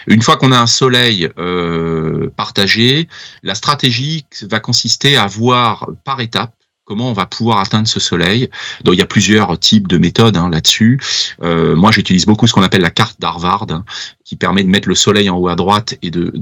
[0.06, 3.08] Une fois qu'on a un soleil euh, partagé,
[3.42, 8.50] la stratégie va consister à voir par étapes comment on va pouvoir atteindre ce soleil.
[8.82, 11.00] Donc il y a plusieurs types de méthodes hein, là-dessus.
[11.42, 13.84] Euh, moi, j'utilise beaucoup ce qu'on appelle la carte d'Harvard, hein,
[14.24, 16.32] qui permet de mettre le soleil en haut à droite et de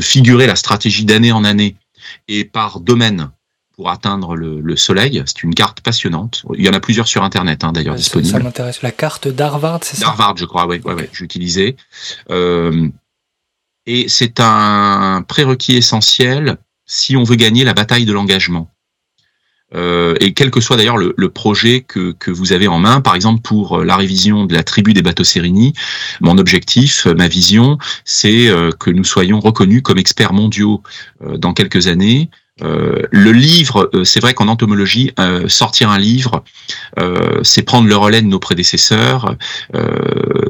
[0.00, 1.76] figurer la stratégie d'année en année
[2.28, 3.30] et par domaine
[3.82, 5.20] pour atteindre le, le soleil.
[5.26, 6.44] C'est une carte passionnante.
[6.56, 8.30] Il y en a plusieurs sur Internet, hein, d'ailleurs, disponibles.
[8.30, 8.80] Ça m'intéresse.
[8.80, 10.02] La carte d'Harvard, c'est ça?
[10.06, 11.74] D'Harvard, je crois, oui, ouais, ouais, j'ai utilisé.
[12.30, 12.88] Euh,
[13.86, 18.70] et c'est un prérequis essentiel si on veut gagner la bataille de l'engagement.
[19.74, 23.16] euh, et quel que soit d'ailleurs le, projet que, que vous avez en main, par
[23.16, 25.72] exemple pour euh, la révision de la tribu des bateaux Sérini,
[26.20, 30.84] mon objectif, ma vision, c'est que nous soyons reconnus comme experts mondiaux
[31.20, 32.30] dans quelques années.
[32.62, 35.12] Le livre, c'est vrai qu'en entomologie,
[35.48, 36.44] sortir un livre,
[37.42, 39.36] c'est prendre le relais de nos prédécesseurs,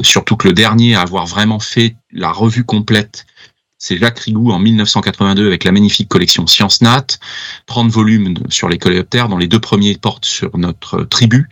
[0.02, 3.24] surtout que le dernier à avoir vraiment fait la revue complète
[3.82, 7.18] c'est Jacques Rigou en 1982 avec la magnifique collection Science Nat,
[7.66, 11.48] 30 volumes sur les coléoptères, dont les deux premiers portent sur notre tribu,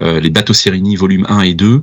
[0.00, 1.82] euh, les bateaux Sérini volume 1 et 2.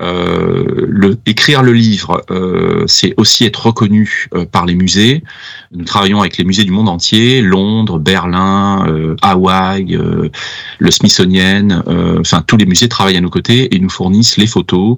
[0.00, 5.24] Euh, le, écrire le livre, euh, c'est aussi être reconnu euh, par les musées.
[5.74, 9.98] Nous travaillons avec les musées du monde entier, Londres, Berlin, euh, Hawaï,
[10.78, 11.82] le Smithsonian,
[12.20, 14.96] enfin tous les musées travaillent à nos côtés et nous fournissent les photos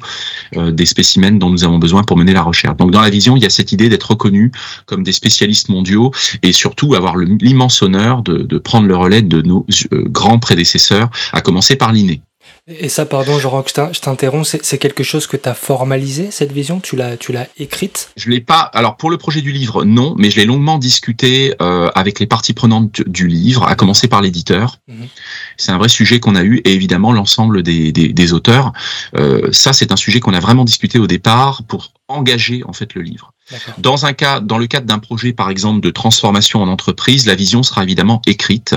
[0.54, 2.76] des spécimens dont nous avons besoin pour mener la recherche.
[2.76, 4.52] Donc dans la vision, il y a cette idée d'être reconnu
[4.86, 9.66] comme des spécialistes mondiaux et surtout avoir l'immense honneur de, prendre le relais de nos
[9.92, 12.20] euh, grands prédécesseurs, à commencer par l'INE.
[12.66, 16.80] Et ça, pardon, Jean je t'interromps, c'est quelque chose que tu as formalisé, cette vision?
[16.80, 18.10] Tu l'as tu l'as écrite?
[18.16, 18.60] Je l'ai pas.
[18.60, 22.26] Alors, pour le projet du livre, non, mais je l'ai longuement discuté euh, avec les
[22.26, 24.78] parties prenantes du livre, à commencer par l'éditeur.
[24.88, 25.08] Mhm.
[25.58, 28.72] C'est un vrai sujet qu'on a eu, et évidemment l'ensemble des, des, des, auteurs.
[29.14, 32.94] Euh, ça, c'est un sujet qu'on a vraiment discuté au départ pour engager en fait
[32.94, 33.34] le livre.
[33.76, 37.34] Dans un cas, dans le cadre d'un projet, par exemple, de transformation en entreprise, la
[37.34, 38.74] vision sera évidemment écrite,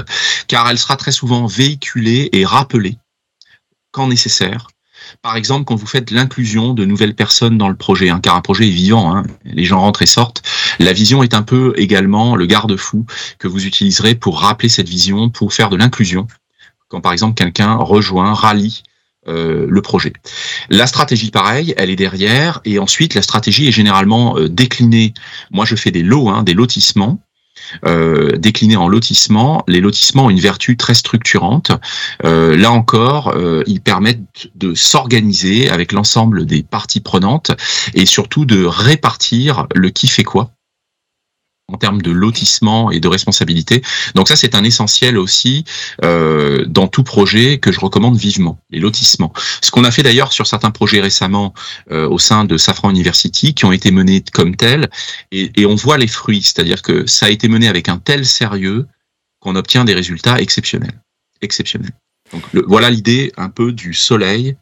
[0.50, 2.98] car elle sera très souvent véhiculée et rappelée
[3.98, 4.68] quand nécessaire.
[5.24, 8.42] Par exemple, quand vous faites l'inclusion de nouvelles personnes dans le projet, hein, car un
[8.42, 10.44] projet est vivant, hein, les gens rentrent et sortent,
[10.78, 13.08] la vision est un peu également le garde-fou
[13.40, 16.28] que vous utiliserez pour rappeler cette vision, pour faire de l'inclusion.
[16.90, 18.84] Quand par exemple quelqu'un rejoint, rallie
[19.28, 20.14] euh, le projet.
[20.70, 25.16] La stratégie, pareil, elle est derrière, et ensuite la stratégie est généralement euh, déclinée.
[25.50, 27.20] Moi, je fais des lots, hein, des lotissements.
[27.86, 29.64] Euh, déclinés en lotissements.
[29.68, 31.72] Les lotissements ont une vertu très structurante.
[32.24, 37.52] là encore, ils permettent de s'organiser avec l'ensemble des parties prenantes
[37.94, 40.52] et surtout de répartir le qui fait quoi
[41.70, 43.82] en termes de lotissement et de responsabilité.
[44.16, 45.66] Donc ça, c'est un essentiel aussi
[46.04, 49.34] euh, dans tout projet que je recommande vivement, les lotissements.
[49.62, 51.54] Ce qu'on a fait d'ailleurs sur certains projets récemment
[51.92, 54.90] euh, au sein de Safran University, qui ont été menés comme tels,
[55.34, 58.26] et, et on voit les fruits, c'est-à-dire que ça a été mené avec un tel
[58.26, 58.88] sérieux
[59.42, 61.02] qu'on obtient des résultats exceptionnels.
[61.42, 61.92] Exceptionnels.
[62.32, 64.56] Donc le, voilà l'idée un peu du soleil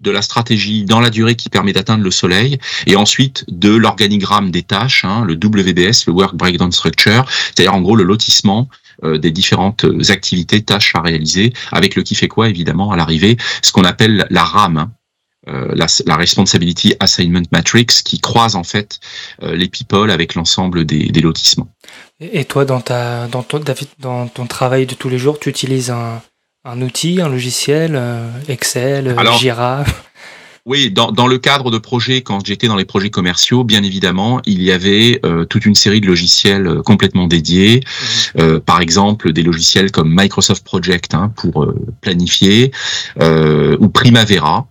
[0.00, 4.50] de la stratégie dans la durée qui permet d'atteindre le soleil, et ensuite de l'organigramme
[4.50, 8.68] des tâches, hein, le WBS, le Work Breakdown Structure, c'est-à-dire en gros le lotissement
[9.04, 13.36] euh, des différentes activités, tâches à réaliser, avec le qui fait quoi évidemment à l'arrivée,
[13.62, 14.90] ce qu'on appelle la RAM, hein,
[15.48, 18.98] euh, la, la, Responsibility Assignment Matrix, qui croise en fait
[19.42, 21.68] euh, les people avec l'ensemble des, des, lotissements.
[22.18, 23.62] Et toi, dans, ta, dans, ton,
[24.00, 26.20] dans ton travail de tous les jours, tu utilises un,
[26.66, 29.84] un outil, un logiciel, euh, Excel, euh, Alors, Jira
[30.66, 34.40] oui, dans, dans, le cadre de projets, quand j'étais dans les projets commerciaux, bien évidemment,
[34.46, 37.82] il y avait euh, toute une série de logiciels complètement dédiés.
[38.36, 38.60] Mhm.
[38.60, 42.72] par exemple, des logiciels comme Microsoft Project hein, pour planifier,
[43.20, 44.66] ou Primavera.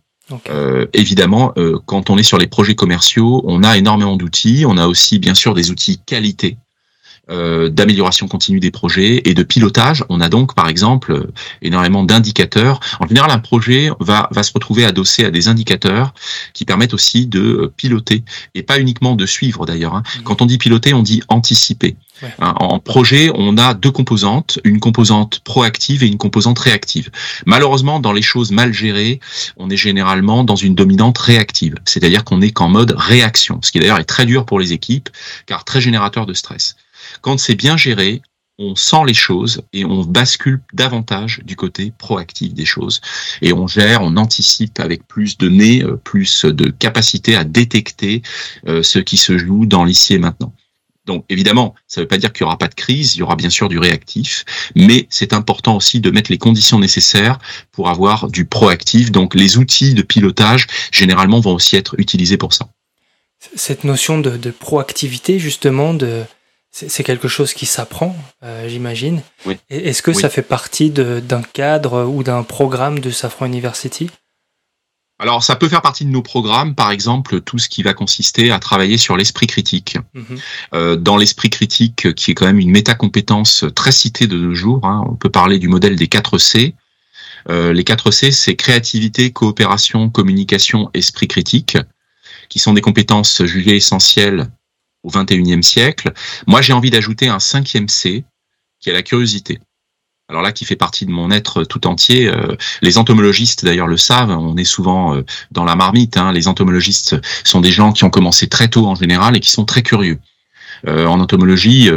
[0.93, 1.53] évidemment,
[1.85, 4.65] quand on est sur les projets commerciaux, on a énormément d'outils.
[4.67, 6.57] On a aussi, bien sûr, des outils qualité
[7.29, 10.03] euh, d'amélioration continue des projets et de pilotage.
[10.09, 11.27] On a donc, par exemple,
[11.61, 12.79] énormément d'indicateurs.
[12.99, 16.13] En général, un projet va, va se retrouver adossé à des indicateurs
[16.53, 19.95] qui permettent aussi de piloter et pas uniquement de suivre d'ailleurs.
[19.95, 20.03] Hein.
[20.05, 20.23] Mmh.
[20.23, 21.95] Quand on dit piloter, on dit anticiper.
[22.39, 27.09] Hein, en projet, on a deux composantes, une composante proactive et une composante réactive.
[27.45, 29.19] Malheureusement, dans les choses mal gérées,
[29.57, 33.79] on est généralement dans une dominante réactive, c'est-à-dire qu'on est qu'en mode réaction, ce qui
[33.79, 35.09] d'ailleurs est très dur pour les équipes,
[35.45, 36.75] car très générateur de stress.
[37.21, 38.21] Quand c'est bien géré,
[38.57, 43.01] on sent les choses et on bascule davantage du côté proactif des choses.
[43.41, 48.21] Et on gère, on anticipe avec plus de nez, euh, plus de capacité à détecter
[48.67, 50.53] euh, ce qui se joue dans l'ici et maintenant.
[51.05, 53.21] Donc évidemment, ça ne veut pas dire qu'il n'y aura pas de crise, il y
[53.21, 54.43] aura bien sûr du réactif,
[54.75, 57.37] mais c'est important aussi de mettre les conditions nécessaires
[57.71, 59.11] pour avoir du proactif.
[59.11, 62.69] Donc les outils de pilotage, généralement, vont aussi être utilisés pour ça.
[63.55, 66.23] Cette notion de, de proactivité, justement, de,
[66.75, 69.21] c'est quelque chose qui s'apprend, euh, j'imagine.
[69.69, 74.09] Est-ce que ça fait partie d'un cadre ou d'un programme de Safran University?
[75.17, 78.51] Alors, ça peut faire partie de nos programmes, par exemple, tout ce qui va consister
[78.51, 79.97] à travailler sur l'esprit critique.
[80.13, 80.37] Mhm.
[80.73, 84.83] Euh, dans l'esprit critique, qui est quand même une métacompétence très citée de nos jours,
[84.83, 86.75] hein, on peut parler du modèle des 4 C.
[87.49, 91.77] Euh, les 4 C, c'est créativité, coopération, communication, esprit critique,
[92.49, 94.49] qui sont des compétences jugées essentielles
[95.05, 96.11] au XXIe siècle.
[96.47, 98.25] Moi, j'ai envie d'ajouter un cinquième C,
[98.79, 99.59] qui est la curiosité.
[100.27, 102.31] alors là qui fait partie de mon être tout entier.
[102.81, 106.17] les entomologistes d'ailleurs le savent, on est souvent dans la marmite.
[106.17, 106.31] Hein.
[106.33, 109.65] Les entomologistes sont des gens qui ont commencé très tôt en général et qui sont
[109.65, 110.19] très curieux.
[110.87, 111.89] en entomologie,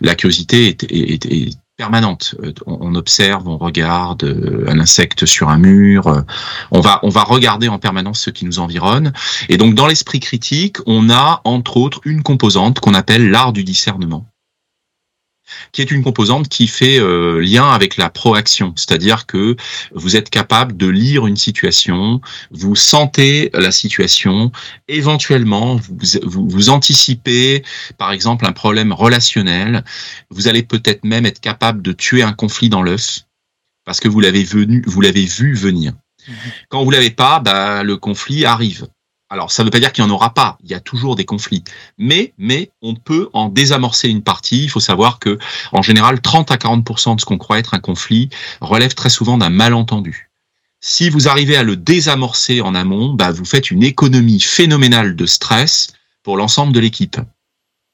[0.00, 2.34] la curiosité est, permanente.
[2.42, 6.06] Euh, on observe, on regarde euh, un insecte sur un mur.
[6.06, 6.20] Euh,
[6.70, 9.12] on va, on va regarder en permanence ce qui nous environne.
[9.48, 13.64] Et donc, dans l'esprit critique, on a entre autres une composante qu'on appelle l'art du
[13.64, 14.26] discernement
[15.72, 19.56] qui est une composante qui fait euh, lien avec la proaction, c'est-à-dire que
[19.94, 24.50] vous êtes capable de lire une situation, vous sentez la situation,
[24.88, 27.62] éventuellement vous, vous, vous anticipez
[27.98, 29.84] par exemple un problème relationnel,
[30.30, 33.20] vous allez peut-être même être capable de tuer un conflit dans l'œuf
[33.84, 35.92] parce que vous l'avez venu, vous l'avez vu venir.
[36.26, 36.32] Mmh
[36.70, 38.86] Quand vous l'avez pas, bah, le conflit arrive.
[39.34, 40.58] Alors, ça ne veut pas dire qu'il n'y en aura pas.
[40.62, 41.64] Il y a toujours des conflits.
[41.98, 44.62] Mais, mais, on peut en désamorcer une partie.
[44.62, 45.40] Il faut savoir que,
[45.72, 49.36] en général, 30 à 40% de ce qu'on croit être un conflit relève très souvent
[49.36, 50.30] d'un malentendu.
[50.80, 55.26] Si vous arrivez à le désamorcer en amont, bah, vous faites une économie phénoménale de
[55.26, 55.88] stress
[56.22, 57.16] pour l'ensemble de l'équipe.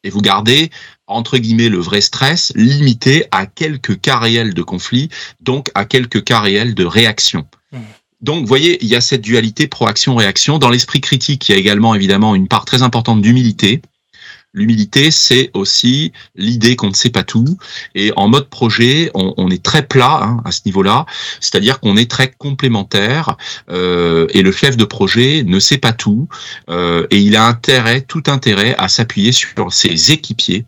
[0.05, 0.71] Et vous gardez,
[1.07, 5.09] entre guillemets, le vrai stress limité à quelques cas réels de conflit,
[5.41, 7.47] donc à quelques cas réels de réaction.
[8.23, 10.59] Donc, vous voyez, il y a cette dualité proaction-réaction.
[10.59, 13.81] Dans l'esprit critique, il y a également évidemment une part très importante d'humilité.
[14.53, 17.57] L'humilité, c'est aussi l'idée qu'on ne sait pas tout.
[17.95, 21.07] Et en mode projet, on, est très plat hein, à ce niveau-là,
[21.41, 23.37] c'est-à-dire qu'on est très complémentaire.
[23.71, 26.29] Euh, et le chef de projet ne sait pas tout,
[26.69, 30.65] euh, et il a intérêt, tout intérêt, à s'appuyer sur ses équipiers.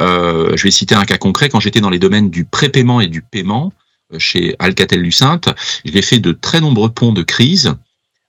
[0.00, 1.50] Euh, je vais citer un cas concret.
[1.50, 3.74] Quand j'étais dans les domaines du prépaiement et du paiement,
[4.16, 5.40] chez Alcatel-Lucent,
[5.84, 7.74] j'ai fait de très nombreux ponts de crise,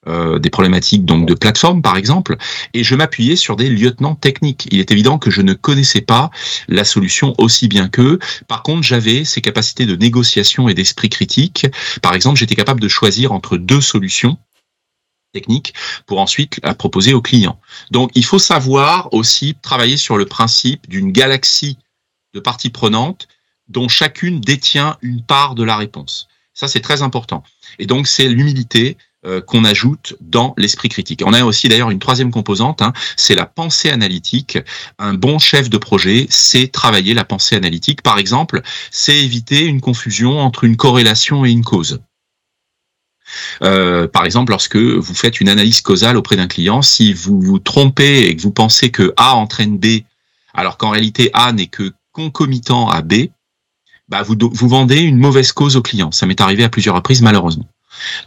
[0.08, 2.38] euh, des problématiques donc de plateforme par exemple,
[2.74, 4.68] et je m'appuyais sur des lieutenants techniques.
[4.72, 6.32] Il est évident que je ne connaissais pas
[6.68, 8.20] la solution aussi bien qu'eux.
[8.48, 11.68] Par contre, j'avais ces capacités de négociation et d'esprit critique.
[12.02, 14.38] Par exemple, j'étais capable de choisir entre deux solutions
[15.34, 15.74] techniques
[16.08, 17.60] pour ensuite la proposer aux clients.
[17.92, 21.78] Donc, il faut savoir aussi travailler sur le principe d'une galaxie
[22.34, 23.28] de parties prenantes
[23.70, 26.28] dont chacune détient une part de la réponse.
[26.54, 27.44] Ça, c'est très important.
[27.78, 31.22] Et donc, c'est l'humilité euh, qu'on ajoute dans l'esprit critique.
[31.26, 34.58] On a aussi d'ailleurs une troisième composante, hein, c'est la pensée analytique.
[34.98, 38.02] Un bon chef de projet, c'est travailler la pensée analytique.
[38.02, 42.00] Par exemple, c'est éviter une confusion entre une corrélation et une cause.
[43.62, 47.60] Euh, par exemple, lorsque vous faites une analyse causale auprès d'un client, si vous vous
[47.60, 50.04] trompez et que vous pensez que A entraîne B,
[50.54, 53.28] alors qu'en réalité A n'est que concomitant à B,
[54.10, 56.12] bah vous, vous vendez une mauvaise cause au client.
[56.12, 57.66] Ça m'est arrivé à plusieurs reprises, malheureusement.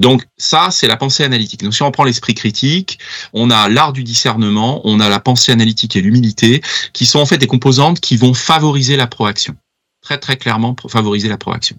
[0.00, 1.62] Donc ça, c'est la pensée analytique.
[1.62, 2.98] Donc si on prend l'esprit critique,
[3.32, 7.26] on a l'art du discernement, on a la pensée analytique et l'humilité, qui sont en
[7.26, 9.56] fait des composantes qui vont favoriser la proaction.
[10.02, 11.76] Très très clairement, favoriser la proaction.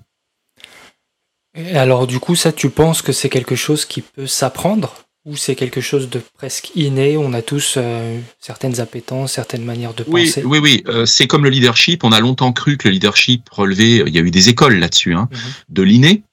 [1.55, 5.02] Et alors du coup, ça, tu penses que c'est quelque chose qui peut s'apprendre?
[5.25, 9.93] Ou c'est quelque chose de presque inné On a tous euh, certaines appétences, certaines manières
[9.93, 10.43] de penser.
[10.43, 12.03] Oui, oui, euh, c'est comme le leadership.
[12.03, 14.03] On a longtemps cru que le leadership relevait.
[14.05, 15.39] Il y a eu des écoles là-dessus, hein, mhm.
[15.69, 16.23] de l'inné.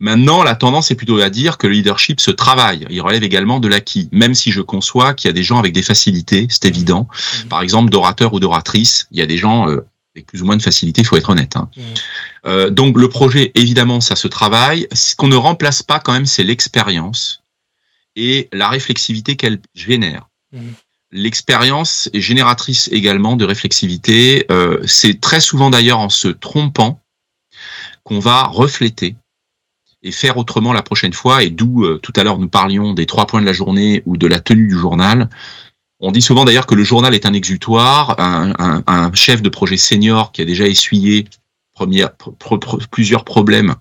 [0.00, 2.86] Maintenant, la tendance est plutôt à dire que le leadership se travaille.
[2.88, 5.72] Il relève également de l'acquis, même si je conçois qu'il y a des gens avec
[5.74, 6.70] des facilités, c'est mhm.
[6.70, 7.08] évident.
[7.42, 7.48] Mhm.
[7.48, 10.56] Par exemple, d'orateur ou d'oratrice, il y a des gens euh, avec plus ou moins
[10.56, 11.56] de facilité, il faut être honnête.
[11.56, 11.68] Hein.
[12.70, 14.88] donc le projet, évidemment, ça se travaille.
[14.92, 17.37] Ce qu'on ne remplace pas quand même, c'est l'expérience
[18.18, 20.28] et la réflexivité qu'elle génère.
[20.52, 20.74] Mhm.
[21.10, 24.44] L'expérience est génératrice également de réflexivité.
[24.50, 27.00] Euh, c'est très souvent d'ailleurs en se trompant
[28.02, 29.16] qu'on va refléter
[30.02, 31.42] et faire autrement la prochaine fois.
[31.42, 34.18] Et d'où euh, tout à l'heure nous parlions des trois points de la journée ou
[34.18, 35.30] de la tenue du journal.
[36.00, 38.20] On dit souvent d'ailleurs que le journal est un exutoire.
[38.20, 38.52] Un,
[38.86, 41.26] un, chef de projet senior qui a déjà essuyé
[42.90, 43.74] plusieurs problèmes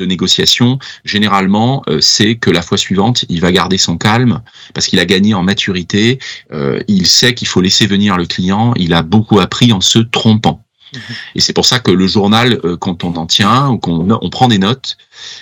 [0.00, 4.42] de négociation, généralement, euh, c'est que la fois suivante, il va garder son calme
[4.74, 6.18] parce qu'il a gagné en maturité.
[6.52, 8.72] Euh, il sait qu'il faut laisser venir le client.
[8.76, 10.64] Il a beaucoup appris en se trompant.
[10.94, 11.00] Mhm.
[11.36, 14.30] Et c'est pour ça que le journal, euh, quand on en tient ou qu'on on
[14.30, 14.96] prend des notes,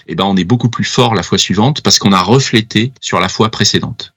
[0.08, 3.20] eh ben on est beaucoup plus fort la fois suivante parce qu'on a reflété sur
[3.20, 4.12] la fois précédente.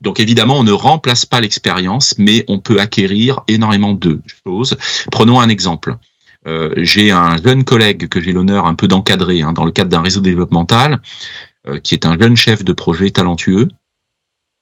[0.00, 4.78] Donc évidemment, on ne remplace pas l'expérience, mais on peut acquérir énormément de choses.
[5.10, 5.98] Prenons un exemple.
[6.46, 9.90] Euh, j'ai un jeune collègue que j'ai l'honneur un peu d'encadrer hein, dans le cadre
[9.90, 11.00] d'un réseau développemental,
[11.66, 13.68] euh, qui est un jeune chef de projet talentueux.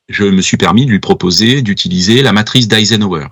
[0.08, 3.28] Je me suis permis de lui proposer d'utiliser la matrice d'Eisenhower.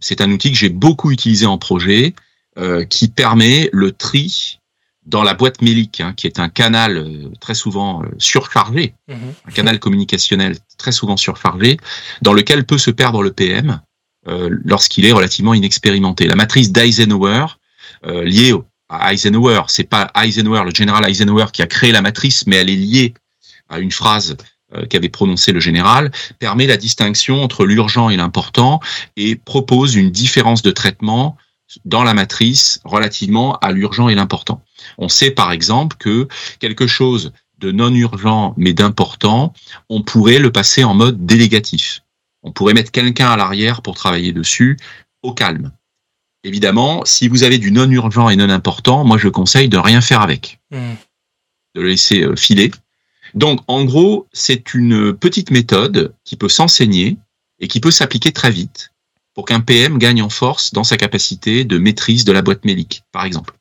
[0.00, 2.14] C'est un outil que j'ai beaucoup utilisé en projet,
[2.58, 4.58] euh, qui permet le tri
[5.06, 9.34] dans la boîte mélique, hein, qui est un canal très souvent surchargé, mhm.
[9.46, 11.76] un canal communicationnel très souvent surchargé,
[12.22, 13.80] dans lequel peut se perdre le PM,
[14.26, 16.26] lorsqu'il est relativement inexpérimenté.
[16.26, 17.46] La matrice d'Eisenhower,
[18.06, 18.52] euh, liée
[18.88, 19.62] à Eisenhower.
[19.68, 23.14] C'est pas Eisenhower, le général Eisenhower qui a créé la matrice, mais elle est liée
[23.68, 24.36] à une phrase
[24.74, 28.80] euh, qu'avait prononcé le général, permet la distinction entre l'urgent et l'important
[29.16, 31.36] et propose une différence de traitement
[31.86, 34.62] dans la matrice relativement à l'urgent et l'important.
[34.98, 36.28] On sait par exemple que
[36.60, 39.54] quelque chose de non urgent mais d'important,
[39.88, 42.03] on pourrait le passer en mode délégatif.
[42.44, 44.76] On pourrait mettre quelqu'un à l'arrière pour travailler dessus
[45.22, 45.72] au calme.
[46.44, 50.00] Évidemment, si vous avez du non urgent et non important, moi je conseille de rien
[50.00, 50.60] faire avec.
[50.70, 50.94] Hmm.
[51.74, 52.70] De le laisser euh, filer.
[53.32, 57.16] Donc en gros, c'est une petite méthode qui peut s'enseigner
[57.58, 58.92] et qui peut s'appliquer très vite
[59.34, 63.02] pour qu'un PM gagne en force dans sa capacité de maîtrise de la boîte mélique,
[63.10, 63.54] par exemple.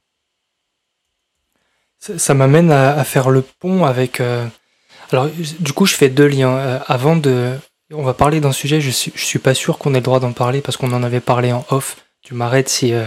[2.00, 4.20] Ça, m'amène à, faire le pont avec.
[4.20, 4.46] Euh,
[5.12, 5.30] alors,
[5.60, 6.58] du coup, je fais deux liens.
[6.58, 7.56] Euh, avant de.
[7.94, 10.20] On va parler d'un sujet, je suis, je suis pas sûr qu'on ait le droit
[10.20, 11.98] d'en parler parce qu'on en avait parlé en off.
[12.22, 13.06] Tu m'arrêtes si, euh,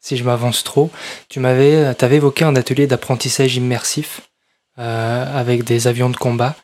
[0.00, 0.90] si je m'avance trop.
[1.28, 4.22] Tu m'avais avais évoqué un atelier d'apprentissage immersif
[4.76, 6.54] avec des avions de combat.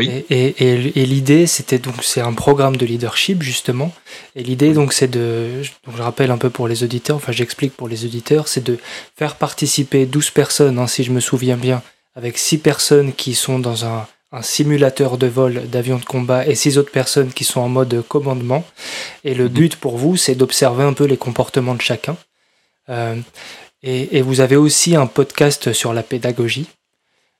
[0.00, 3.92] Et, et, l'idée, c'était donc c'est un programme de leadership justement.
[4.36, 7.74] Et l'idée donc c'est de, donc je rappelle un peu pour les auditeurs, enfin j'explique
[7.74, 8.78] pour les auditeurs, c'est de
[9.16, 11.82] faire participer 12 personnes, hein, si je me souviens bien,
[12.14, 16.54] avec 6 personnes qui sont dans un, un simulateur de vol d'avion de combat et
[16.54, 18.64] 6 autres personnes qui sont en mode commandement.
[19.24, 19.52] Et le mhm.
[19.52, 22.16] but pour vous, c'est d'observer un peu les comportements de chacun.
[22.88, 23.16] Euh,
[23.82, 26.68] et, et vous avez aussi un podcast sur la pédagogie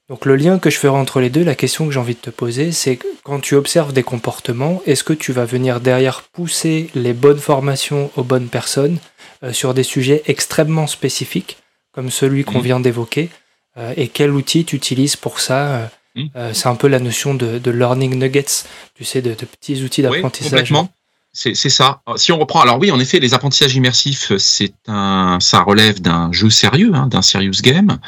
[0.09, 2.21] donc le lien que je ferai entre les deux, la question que j'ai envie de
[2.21, 6.89] te poser, c'est quand tu observes des comportements, est-ce que tu vas venir derrière pousser
[6.95, 8.99] les bonnes formations aux bonnes personnes
[9.43, 11.59] euh, sur des sujets extrêmement spécifiques,
[11.93, 12.63] comme celui qu'on mmh.
[12.63, 13.29] vient d'évoquer,
[13.77, 15.91] euh, et quel outil tu utilises pour ça
[16.37, 16.55] euh, mmh.
[16.55, 18.65] C'est un peu la notion de, learning nuggets,
[18.95, 20.53] tu sais, de, petits outils d'apprentissage.
[20.53, 20.93] Oui, complètement.
[21.33, 22.03] C'est ça.
[22.17, 26.33] Si on reprend, alors oui, en effet, les apprentissages immersifs, c'est un, ça relève d'un
[26.33, 27.99] jeu sérieux, hein, d'un serious game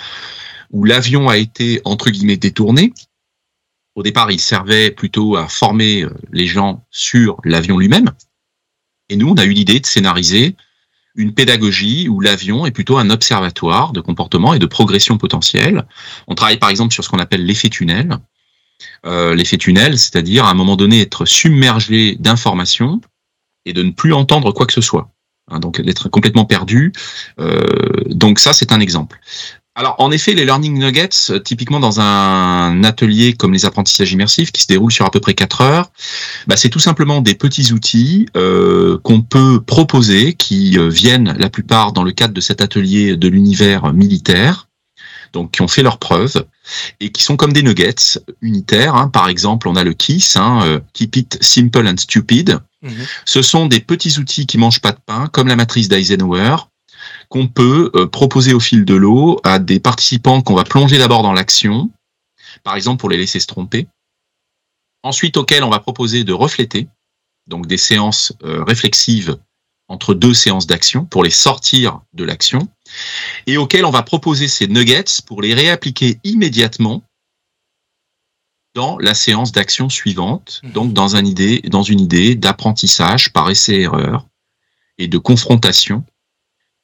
[0.72, 2.92] où l'avion a été entre guillemets détourné.
[3.94, 8.10] Au départ, il servait plutôt à former euh, les gens sur l'avion lui-même.
[9.08, 10.56] Et nous, on a eu l'idée de scénariser
[11.14, 15.86] une pédagogie où l'avion est plutôt un observatoire de comportement et de progression potentielle.
[16.28, 18.18] On travaille par exemple sur ce qu'on appelle l'effet tunnel.
[19.04, 23.00] Euh, l'effet tunnel, c'est-à-dire à un moment donné être submergé d'informations
[23.64, 25.10] et de ne plus entendre quoi que ce soit.
[25.50, 26.92] Hein, donc d'être complètement perdu.
[27.38, 27.66] Euh,
[28.06, 29.20] donc ça, c'est un exemple.
[29.80, 34.52] Alors, en effet, les learning nuggets, euh, typiquement dans un atelier comme les apprentissages immersifs,
[34.52, 35.90] qui se déroulent sur à peu près 4 heures,
[36.46, 41.48] bah, c'est tout simplement des petits outils euh, qu'on peut proposer, qui euh, viennent la
[41.48, 44.68] plupart dans le cadre de cet atelier de l'univers militaire,
[45.32, 46.44] donc qui ont fait leurs preuves
[47.00, 48.96] et qui sont comme des nuggets unitaires.
[48.96, 49.08] Hein.
[49.08, 52.58] Par exemple, on a le KISS, hein, Keep It Simple and Stupid.
[52.82, 52.92] Mhm.
[53.24, 56.56] Ce sont des petits outils qui mangent pas de pain, comme la matrice d'Eisenhower,
[57.30, 61.22] qu'on peut euh, proposer au fil de l'eau à des participants qu'on va plonger d'abord
[61.22, 61.90] dans l'action,
[62.64, 63.86] par exemple pour les laisser se tromper,
[65.02, 66.88] ensuite auxquels on va proposer de refléter,
[67.46, 69.38] donc des séances euh, réflexives
[69.88, 72.68] entre deux séances d'action pour les sortir de l'action,
[73.46, 77.02] et auxquels on va proposer ces nuggets pour les réappliquer immédiatement
[78.74, 80.72] dans la séance d'action suivante, mmh.
[80.72, 84.26] donc dans, un idée, dans une idée d'apprentissage par essai-erreur
[84.98, 86.04] et de confrontation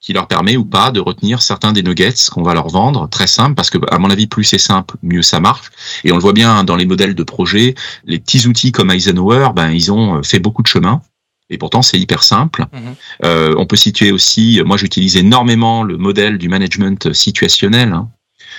[0.06, 3.26] qui leur permet ou pas de retenir certains des nuggets qu'on va leur vendre, très
[3.26, 5.72] simple, parce que à mon avis, plus c'est simple, mieux ça marche.
[6.04, 9.48] Et on le voit bien dans les modèles de projet, les petits outils comme Eisenhower,
[9.56, 11.02] ben ils ont fait beaucoup de chemin.
[11.50, 12.66] Et pourtant, c'est hyper simple.
[12.72, 12.94] Mhm.
[13.24, 18.08] Euh, on peut situer aussi, moi j'utilise énormément le modèle du management situationnel, hein,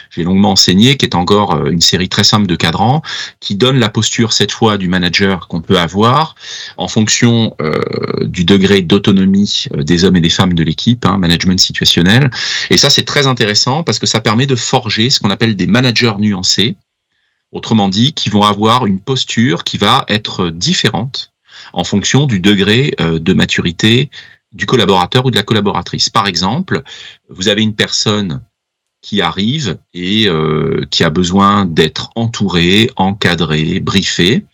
[0.09, 3.01] j'ai longuement enseigné, qui est encore euh, une série très simple de cadrans,
[3.39, 6.35] qui donne la posture cette fois du manager qu'on peut avoir
[6.77, 7.79] en fonction euh,
[8.23, 12.31] du degré d'autonomie euh, des hommes et des femmes de l'équipe, hein, management situationnel.
[12.69, 15.67] Et ça, c'est très intéressant parce que ça permet de forger ce qu'on appelle des
[15.67, 16.75] managers nuancés,
[17.51, 21.31] autrement dit, qui vont avoir une posture qui va être différente
[21.73, 24.09] en fonction du degré de maturité
[24.51, 26.09] du collaborateur ou de la collaboratrice.
[26.09, 26.83] Par exemple,
[27.29, 28.41] vous avez une personne
[29.01, 34.45] qui arrive et euh, qui a besoin d'être entouré, encadré, briefé,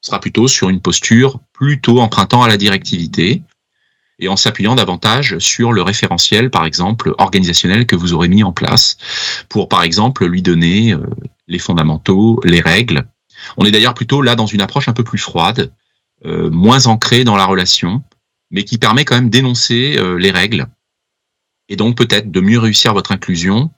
[0.00, 3.42] sera plutôt sur une posture plutôt empruntant à la directivité
[4.18, 8.52] et en s'appuyant davantage sur le référentiel, par exemple, organisationnel que vous aurez mis en
[8.52, 8.96] place
[9.48, 10.98] pour, par exemple, lui donner euh,
[11.48, 13.06] les fondamentaux, les règles.
[13.56, 15.72] On est d'ailleurs plutôt là dans une approche un peu plus froide,
[16.24, 18.02] euh, moins ancrée dans la relation,
[18.50, 20.68] mais qui permet quand même d'énoncer les règles
[21.72, 23.70] et donc peut-être de mieux réussir votre inclusion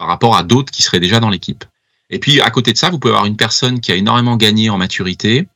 [0.00, 1.62] par rapport à d'autres qui seraient déjà dans l'équipe.
[2.08, 4.70] Et puis à côté de ça, vous pouvez avoir une personne qui a énormément gagné
[4.70, 5.46] en maturité,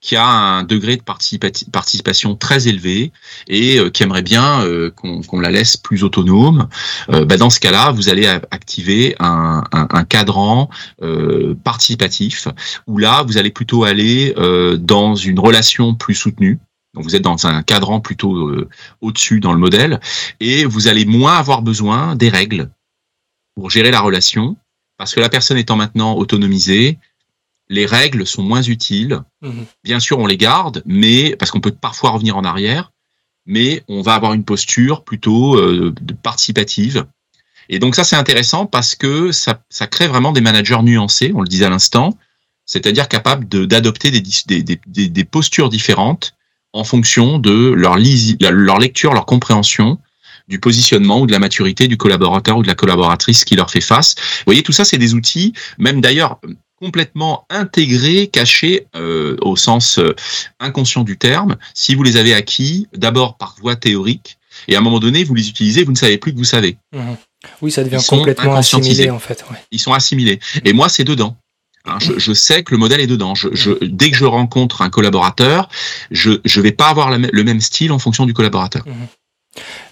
[0.00, 3.12] qui a un degré de participation très élevé
[3.46, 4.64] et qui aimerait bien
[4.96, 6.68] qu'on la laisse plus autonome,
[7.08, 9.62] bah, dans ce cas-là, vous allez activer un,
[10.08, 10.70] cadran
[11.62, 12.48] participatif
[12.86, 14.34] où là, vous allez plutôt aller
[14.78, 16.58] dans une relation plus soutenue.
[16.94, 18.68] Donc vous êtes dans un cadran plutôt euh,
[19.00, 20.00] au-dessus dans le modèle
[20.40, 22.70] et vous allez moins avoir besoin des règles
[23.54, 24.56] pour gérer la relation
[24.96, 26.98] parce que la personne étant maintenant autonomisée,
[27.68, 29.20] les règles sont moins utiles.
[29.42, 29.66] Mhm.
[29.82, 32.92] Bien sûr, on les garde, mais parce qu'on peut parfois revenir en arrière,
[33.46, 37.06] mais on va avoir une posture plutôt euh, participative.
[37.68, 41.40] Et donc ça, c'est intéressant parce que ça, ça crée vraiment des managers nuancés, on
[41.40, 42.16] le disait à l'instant,
[42.66, 46.34] c'est-à-dire capables d'adopter des, des, des, des postures différentes
[46.72, 47.96] en fonction de leur,
[48.40, 49.98] leur lecture, leur compréhension
[50.48, 53.80] du positionnement ou de la maturité du collaborateur ou de la collaboratrice qui leur fait
[53.80, 54.14] face.
[54.18, 56.38] Vous voyez, tout ça, c'est des outils, même d'ailleurs
[56.80, 60.14] complètement intégrés, cachés euh, au sens euh,
[60.60, 64.38] inconscient du terme, si vous les avez acquis d'abord par voie théorique,
[64.68, 66.76] et à un moment donné, vous les utilisez, vous ne savez plus que vous savez.
[66.92, 66.98] Mmh.
[67.62, 69.44] Oui, ça devient complètement assimilé en fait.
[69.70, 70.40] Ils sont assimilés.
[70.64, 71.36] Et moi, c'est dedans.
[71.86, 73.34] Hein, je, sais que le modèle est dedans.
[73.34, 75.68] Je, dès que je rencontre un collaborateur,
[76.10, 78.84] je ne vais pas avoir le même style en fonction du collaborateur.
[78.86, 79.06] Mhm.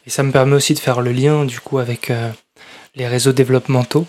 [0.07, 2.31] Et ça me permet aussi de faire le lien du coup avec euh,
[2.95, 4.07] les réseaux développementaux,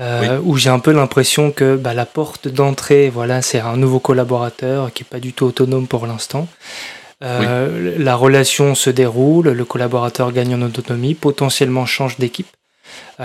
[0.00, 3.98] euh, où j'ai un peu l'impression que bah, la porte d'entrée, voilà, c'est un nouveau
[3.98, 6.48] collaborateur qui est pas du tout autonome pour l'instant.
[7.22, 12.48] Euh, la relation se déroule, le collaborateur gagne en autonomie, potentiellement change d'équipe.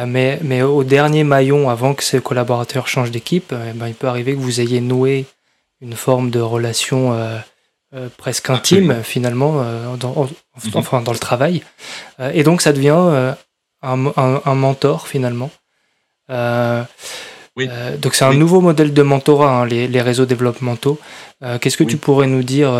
[0.05, 4.07] Mais, mais au dernier maillon, avant que ces collaborateurs changent d'équipe, euh, ben, il peut
[4.07, 5.25] arriver que vous ayez noué
[5.81, 7.17] une forme de relation
[7.93, 9.63] euh, presque intime, finalement,
[9.97, 10.71] dans, mhm.
[10.73, 11.63] enfin, dans le travail.
[12.33, 13.33] et donc, ça devient
[13.81, 15.49] un, un, mentor, finalement.
[16.29, 17.67] Oui.
[17.99, 20.99] donc c'est un nouveau modèle de mentorat, hein, les, les, réseaux développementaux.
[21.61, 22.71] Qu'est-ce que tu pourrais nous dire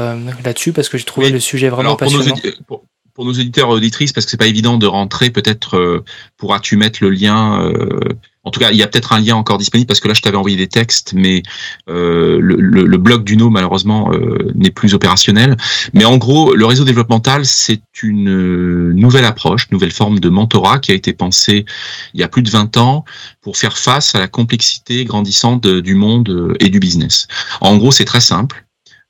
[0.43, 0.73] là-dessus?
[0.73, 2.35] Parce que j'ai trouvé le sujet vraiment passionnant
[2.67, 2.86] pour nos
[3.25, 6.03] éditeurs et auditrices, parce que c'est pas évident de rentrer, peut-être euh,
[6.37, 7.61] pourras-tu mettre le lien.
[7.61, 7.99] Euh,
[8.43, 10.21] en tout cas, il y a peut-être un lien encore disponible parce que là, je
[10.21, 11.43] t'avais envoyé des textes, mais
[11.89, 14.09] euh, le, le, le, blog d'Uno malheureusement
[14.55, 15.57] n'est plus opérationnel.
[15.93, 20.93] Mais en gros, le réseau développemental, c'est une nouvelle approche, nouvelle forme de mentorat qui
[20.93, 21.65] a été pensée
[22.13, 23.03] il y a plus de 20 ans
[23.41, 27.27] pour faire face à la complexité grandissante du monde et du business.
[27.59, 28.65] En gros, c'est très simple.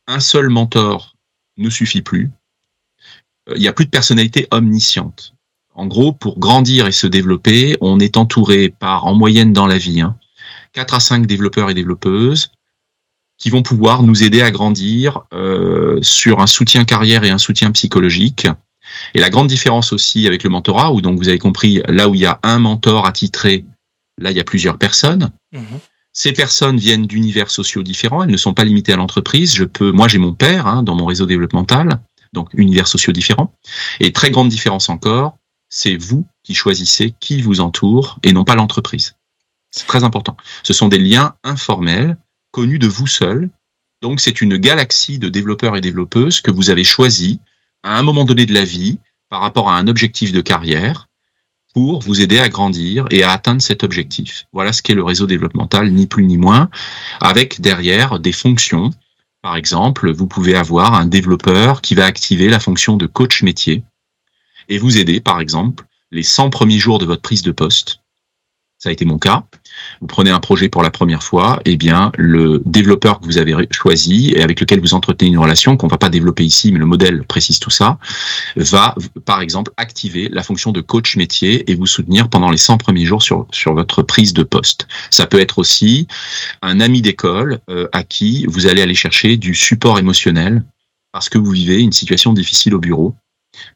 [0.07, 1.13] Un seul mentor
[1.57, 2.31] ne suffit plus
[3.55, 5.33] il n'y a plus de personnalité omnisciente.
[5.73, 9.77] En gros, pour grandir et se développer, on est entouré par, en moyenne dans la
[9.77, 10.17] vie, hein,
[10.73, 12.51] 4 à 5 développeurs et développeuses
[13.37, 17.71] qui vont pouvoir nous aider à grandir euh, sur un soutien carrière et un soutien
[17.71, 18.47] psychologique.
[19.13, 22.15] Et la grande différence aussi avec le mentorat, où donc vous avez compris, là où
[22.15, 23.65] il y a un mentor attitré,
[24.17, 25.29] là il y a plusieurs personnes.
[25.53, 25.79] Mhm.
[26.13, 29.53] Ces personnes viennent d'univers sociaux différents, elles ne sont pas limitées à l'entreprise.
[29.53, 31.99] Je peux, moi j'ai mon père hein, dans mon réseau développemental
[32.37, 33.51] donc univers sociaux différents.
[33.99, 35.37] Et très grande différence encore,
[35.69, 39.15] c'est vous qui choisissez qui vous entoure et non pas l'entreprise.
[39.71, 40.37] C'est très important.
[40.63, 42.17] Ce sont des liens informels,
[42.51, 43.49] connus de vous seul.
[44.01, 47.39] Donc c'est une galaxie de développeurs et développeuses que vous avez choisi
[47.83, 51.09] à un moment donné de la vie par rapport à un objectif de carrière
[51.73, 54.45] pour vous aider à grandir et à atteindre cet objectif.
[54.53, 56.69] Voilà ce qu'est le réseau développemental, ni plus ni moins,
[57.19, 58.91] avec derrière des fonctions
[59.47, 63.81] par exemple, vous pouvez avoir un développeur qui va activer la fonction de coach métier
[64.67, 68.01] et vous aider, par exemple, les 100 premiers jours de votre prise de poste
[68.79, 69.43] ça a été mon cas.
[70.01, 73.37] Vous prenez un projet pour la première fois, et eh bien le développeur que vous
[73.37, 76.79] avez choisi et avec lequel vous entretenez une relation qu'on va pas développer ici, mais
[76.79, 77.97] le modèle précise tout ça,
[78.55, 82.77] va par exemple activer la fonction de coach métier et vous soutenir pendant les 100
[82.77, 84.87] premiers jours sur sur votre prise de poste.
[85.09, 86.07] Ça peut être aussi
[86.61, 90.63] un ami d'école euh, à qui vous allez aller chercher du support émotionnel
[91.11, 93.15] parce que vous vivez une situation difficile au bureau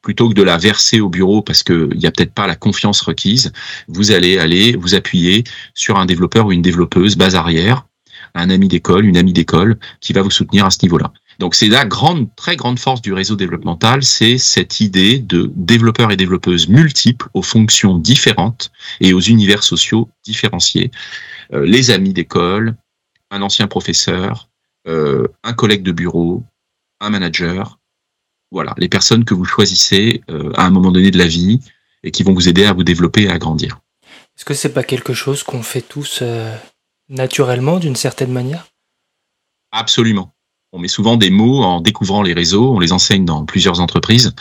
[0.02, 3.02] plutôt que de la verser au bureau parce qu'il n'y a peut-être pas la confiance
[3.02, 3.52] requise,
[3.88, 7.86] vous allez aller vous appuyer sur un développeur ou une développeuse base arrière,
[8.36, 11.12] un ami d'école, une amie d'école qui va vous soutenir à ce niveau-là.
[11.40, 16.12] Donc c'est la grande, très grande force du réseau développemental, c'est cette idée de développeurs
[16.12, 20.92] et développeuses multiples aux fonctions différentes et aux univers sociaux différenciés.
[21.54, 22.76] Euh, les amis d'école,
[23.32, 24.50] un ancien professeur,
[24.88, 26.44] euh, un collègue de bureau,
[27.00, 27.80] un manager,
[28.52, 31.60] voilà, les personnes que vous choisissez euh, à un moment donné de la vie
[32.04, 33.80] et qui vont vous aider à vous développer et à grandir.
[34.38, 36.56] Est-ce que c'est pas quelque chose qu'on fait tous euh,
[37.10, 38.68] naturellement d'une certaine manière?
[39.72, 40.34] Absolument.
[40.74, 44.34] On met souvent des mots en découvrant les réseaux, on les enseigne dans plusieurs entreprises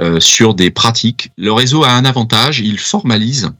[0.00, 1.30] euh, sur des pratiques.
[1.36, 3.52] Le réseau a un avantage, il formalise.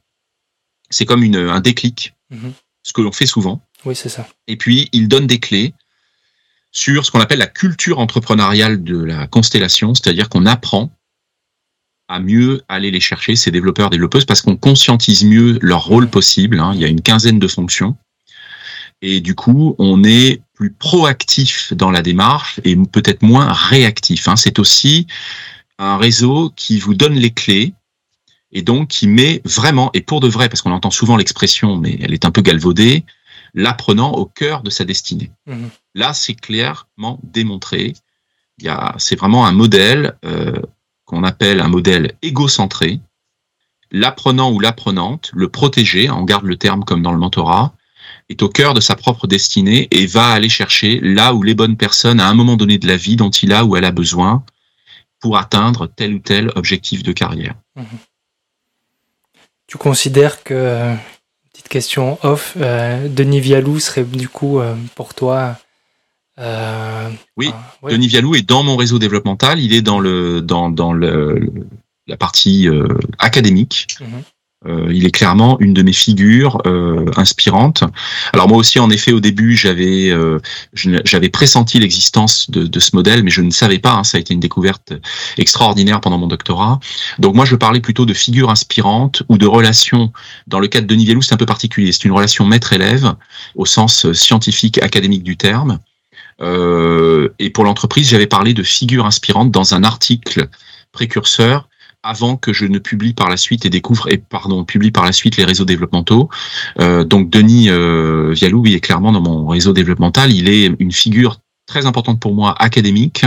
[0.91, 2.53] C'est comme une, un déclic, mhm.
[2.83, 3.61] ce que l'on fait souvent.
[3.85, 4.29] Oui, c'est ça.
[4.47, 5.75] Et puis, il donne des clés
[6.73, 10.91] sur ce qu'on appelle la culture entrepreneuriale de la constellation, c'est-à-dire qu'on apprend
[12.09, 16.59] à mieux aller les chercher, ces développeurs, développeuses, parce qu'on conscientise mieux leur rôle possible.
[16.59, 16.73] Hein.
[16.75, 17.97] Il y a une quinzaine de fonctions.
[19.03, 24.29] Et du coup, on est plus proactif dans la démarche et peut-être moins réactif.
[24.29, 24.37] Hein.
[24.37, 25.07] C'est aussi
[25.79, 27.75] un réseau qui vous donne les clés
[28.53, 31.99] et donc qui met vraiment, et pour de vrai, parce qu'on entend souvent l'expression, mais
[32.03, 33.05] elle est un peu galvaudée,
[33.55, 35.31] l'apprenant au cœur de sa destinée.
[35.47, 35.67] Mmh.
[35.95, 37.95] Là, c'est clairement démontré.
[38.99, 40.61] C'est vraiment un modèle euh,
[41.05, 43.01] qu'on appelle un modèle égocentré.
[43.91, 47.75] L'apprenant ou l'apprenante, le protégé, on garde le terme comme dans le mentorat,
[48.29, 51.77] est au cœur de sa propre destinée et va aller chercher là où les bonnes
[51.77, 54.45] personnes, à un moment donné de la vie dont il a ou elle a besoin,
[55.21, 57.55] pour atteindre tel ou tel objectif de carrière.
[57.77, 57.83] Mmh.
[59.67, 60.95] Tu considères que,
[61.53, 65.57] petite question off, euh, Denis Vialou serait du coup euh, pour toi
[66.39, 69.61] euh, oui, Denis Vialou est dans mon réseau développemental.
[69.61, 71.53] Il est dans le dans, dans le,
[72.07, 72.69] la partie
[73.19, 73.87] académique.
[74.01, 74.05] Euh,
[74.67, 77.85] il est clairement une de mes figures euh, inspirantes.
[78.33, 80.39] Alors moi aussi, en effet, au début, j'avais euh,
[80.75, 83.93] j'avais pressenti l'existence de, de, ce modèle, mais je ne savais pas.
[83.93, 84.93] Hein, ça a été une découverte
[85.39, 86.79] extraordinaire pendant mon doctorat.
[87.19, 90.13] Donc moi, je parlais plutôt de figures inspirantes ou de relations.
[90.47, 91.93] Dans le cas de Denis Vialou, c'est un peu particulier.
[91.93, 93.15] C'est une relation maître-élève
[93.55, 95.79] au sens scientifique académique du terme.
[96.41, 100.49] Euh, et pour l'entreprise, j'avais parlé de figures inspirantes dans un article
[100.93, 101.69] précurseur
[102.03, 105.13] avant que je ne publie par la suite et découvre et pardon publie par la
[105.13, 106.29] suite les réseaux développementaux.
[106.81, 110.33] Euh, donc Denis euh, Vialou, est clairement dans mon réseau développemental.
[110.33, 113.25] Il est une figure très importante pour moi académique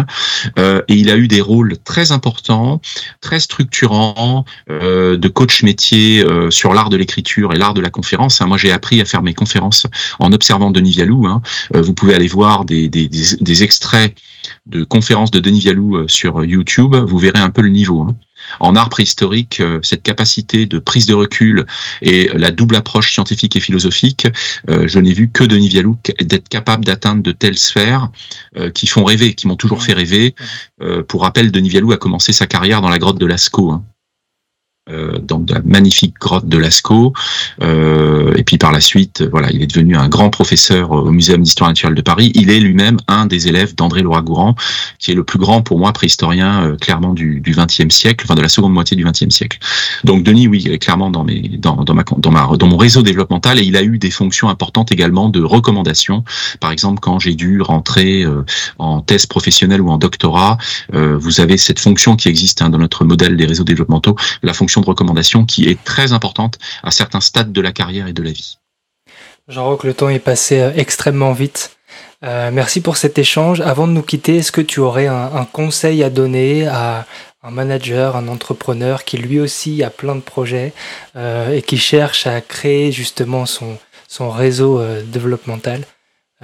[0.60, 2.82] euh, et il a eu des rôles très importants,
[3.22, 7.90] très structurants euh, de coach métier euh, sur l'art de l'écriture et l'art de la
[7.90, 8.42] conférence.
[8.42, 8.48] Hein.
[8.48, 9.88] Moi, j'ai appris à faire mes conférences
[10.20, 11.26] en observant Denis Vialou.
[11.28, 11.42] Hein.
[11.76, 14.16] Euh, vous pouvez aller voir des, des, des, des, extraits
[14.68, 16.96] de conférences de Denis Vialou euh, sur YouTube.
[16.96, 18.02] Vous verrez un peu le niveau.
[18.02, 18.16] Hein.
[18.60, 21.66] En art préhistorique, euh, cette capacité de prise de recul
[22.02, 24.28] et la double approche scientifique et philosophique,
[24.70, 28.10] euh, je n'ai vu que Denis Vialou d'être capable d'atteindre de telles sphères
[28.58, 30.36] euh, qui font rêver, qui m'ont toujours fait rêver.
[31.08, 33.72] pour rappel, Denis Vialou a commencé sa carrière dans la grotte de Lascaux.
[33.72, 33.84] Hein
[34.90, 37.14] euh, dans la magnifique grotte de Lascaux.
[37.64, 41.42] Euh, et puis par la suite, voilà, il est devenu un grand professeur au Muséum
[41.42, 42.32] d'histoire naturelle de Paris.
[42.36, 44.56] Il est lui-même un des élèves d'André Laura-Gourand,
[45.00, 48.42] qui est le plus grand pour moi préhistorien euh, clairement du XXe siècle, enfin de
[48.42, 49.58] la seconde moitié du XXe siècle.
[50.04, 53.02] Donc Denis, oui, il est clairement dans mes, dans, ma, dans ma, dans mon réseau
[53.02, 56.24] développemental et il a eu des fonctions importantes également de recommandation.
[56.60, 58.44] Par exemple, quand j'ai dû rentrer euh,
[58.78, 60.58] en thèse professionnelle ou en doctorat,
[60.94, 64.54] euh, vous avez cette fonction qui existe hein, dans notre modèle des réseaux développementaux, la
[64.54, 68.24] fonction de recommandation qui est très importante à certains stades de la carrière et de
[68.24, 68.58] la vie.
[69.48, 71.78] Jean-Roch, le temps est passé euh, extrêmement vite.
[72.24, 73.62] Euh, merci pour cet échange.
[73.62, 77.06] Avant de nous quitter, est-ce que tu aurais un, conseil à donner à
[77.44, 80.74] un manager, un entrepreneur qui lui aussi a plein de projets
[81.16, 85.82] euh, et qui cherche à créer justement son, son réseau développemental?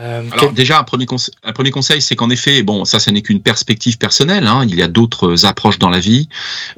[0.01, 3.11] Euh, Alors déjà un premier, conseil, un premier conseil, c'est qu'en effet, bon, ça, ça
[3.11, 4.47] n'est qu'une perspective personnelle.
[4.47, 6.27] Hein, il y a d'autres approches dans la vie.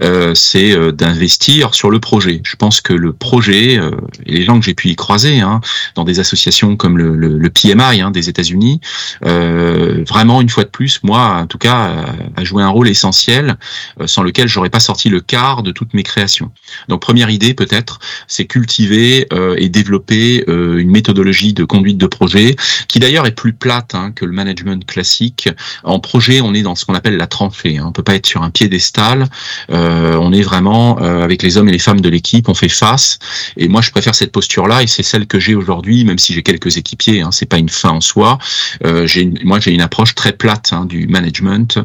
[0.02, 2.42] Euh, c'est euh, d'investir sur le projet.
[2.44, 3.92] Je pense que le projet euh,
[4.26, 5.62] et les gens que j'ai pu y croiser hein,
[5.96, 8.82] dans des associations comme le, le, le PMI hein, des États-Unis,
[9.26, 12.06] euh, vraiment une fois de plus, moi, en tout cas,
[12.36, 13.58] a joué un rôle essentiel
[14.06, 16.52] sans lequel j'aurais pas sorti le quart de toutes mes créations.
[16.90, 22.56] Donc première idée peut-être, c'est cultiver et développer une méthodologie de conduite de projet
[22.88, 25.50] qui d'ailleurs est plus plate hein, que le management classique.
[25.84, 27.78] En projet, on est dans ce qu'on appelle la tranchée.
[27.78, 27.86] Hein.
[27.88, 29.28] On peut pas être sur un piédestal.
[29.72, 32.50] Euh, on est vraiment euh, avec les hommes et les femmes de l'équipe.
[32.50, 33.20] On fait face.
[33.58, 36.44] Et moi, je préfère cette posture-là, et c'est celle que j'ai aujourd'hui, même si j'ai
[36.44, 37.22] quelques équipiers.
[37.22, 38.38] Hein, c'est pas une fin en soi.
[38.86, 39.08] Euh,
[39.44, 41.80] moi, j'ai une approche très plate hein, du management.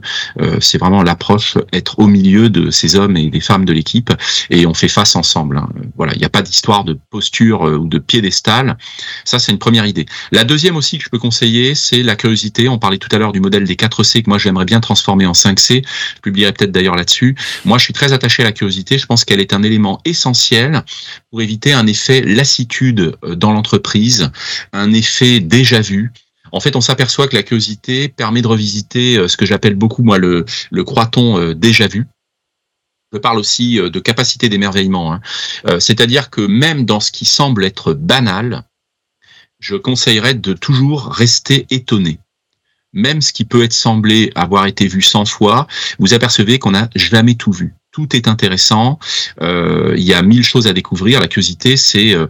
[0.61, 4.13] C'est vraiment l'approche être au milieu de ces hommes et des femmes de l'équipe,
[4.51, 5.59] et on fait face ensemble.
[5.59, 5.69] Hein.
[5.97, 8.77] Voilà, il n'y a pas d'histoire de posture ou de piédestal.
[9.25, 10.07] Ça, c'est une première idée.
[10.33, 12.69] La deuxième aussi que je peux conseiller, c'est la curiosité.
[12.69, 15.25] On parlait tout à l'heure du modèle des 4 C que moi j'aimerais bien transformer
[15.25, 15.83] en 5 C.
[16.17, 17.35] Je publierai peut-être d'ailleurs là-dessus.
[17.65, 18.99] Moi, je suis très attaché à la curiosité.
[18.99, 20.85] Je pense qu'elle est un élément essentiel
[21.31, 24.31] pour éviter un effet lassitude euh, dans l'entreprise,
[24.75, 26.13] un effet déjà vu.
[26.53, 30.03] En fait, on s'aperçoit que la curiosité permet de revisiter euh, ce que j'appelle beaucoup,
[30.03, 32.07] moi, le, le croiton euh, déjà vu.
[33.15, 35.15] Je parle aussi de capacité d'émerveillement.
[35.15, 35.21] Hein.
[35.79, 38.68] C'est-à-dire que même dans ce qui semble être banal,
[39.59, 42.19] je conseillerais de toujours rester étonné.
[42.93, 45.67] Même ce qui peut être semblé avoir été vu 100 fois,
[45.99, 49.01] vous apercevez qu'on n'a jamais tout vu tout est intéressant.
[49.43, 51.21] Euh, il y a mille choses à découvrir.
[51.21, 52.29] La curiosité, c'est euh,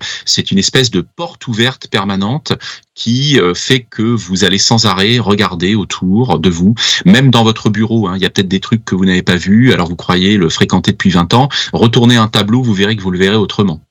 [0.51, 2.55] une espèce de porte ouverte permanente
[2.95, 6.75] qui euh, fait que vous allez sans arrêt regarder autour de vous,
[7.05, 8.09] même dans votre bureau.
[8.09, 10.39] Hein, il y a peut-être des trucs que vous n'avez pas vus, alors vous croyez
[10.39, 11.49] le fréquenter depuis 20 ans.
[11.75, 13.83] Retournez un tableau, vous verrez que vous le verrez autrement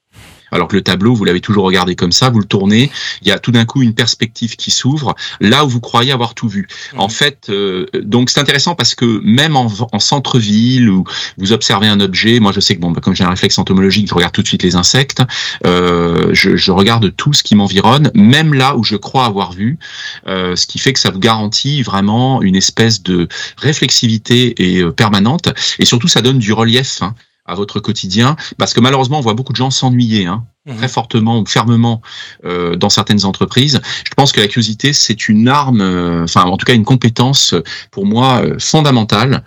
[0.52, 2.92] alors que le tableau, vous l'avez toujours regardé comme ça, vous le tournez,
[3.22, 6.34] il y a tout d'un coup une perspective qui s'ouvre, là où vous croyez avoir
[6.34, 6.68] tout vu.
[6.94, 7.00] Mhm.
[7.00, 9.68] En fait, euh, donc c'est intéressant parce que même en,
[10.00, 11.04] centre-ville, où
[11.38, 14.08] vous observez un objet, moi je sais que bon, bah, comme j'ai un réflexe entomologique,
[14.08, 15.22] je regarde tout de suite les insectes,
[15.66, 19.80] euh, je, regarde tout ce qui m'environne, même là où je crois avoir vu,
[20.28, 23.28] euh, ce qui fait que ça vous garantit vraiment une espèce de
[23.58, 27.02] réflexivité et permanente, et surtout ça donne du relief.
[27.02, 27.16] Hein
[27.48, 30.78] à votre quotidien Parce que malheureusement, on voit beaucoup de gens s'ennuyer hein, mhm.
[30.78, 32.02] très fortement ou fermement
[32.46, 33.80] euh, dans certaines entreprises.
[34.06, 37.56] Je pense que la curiosité, c'est une arme, euh, enfin en tout cas une compétence
[37.92, 39.44] pour moi euh, fondamentale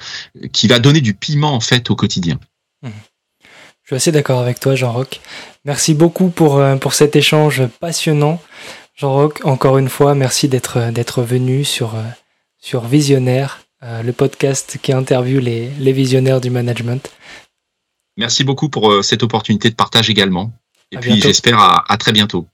[0.52, 2.38] qui va donner du piment en fait au quotidien.
[2.82, 2.92] Mhm.
[3.82, 5.20] Je suis assez d'accord avec toi, Jean-Roch.
[5.64, 8.40] Merci beaucoup pour, pour cet échange passionnant.
[8.94, 11.96] Jean-Roch, encore une fois, merci d'être d'être venu sur,
[12.60, 17.10] sur Visionnaire, le podcast qui interviewe les, les visionnaires du management.
[18.20, 20.52] Merci beaucoup pour euh, cette opportunité de partage également.
[20.92, 22.46] Et puis j'espère à, très bientôt.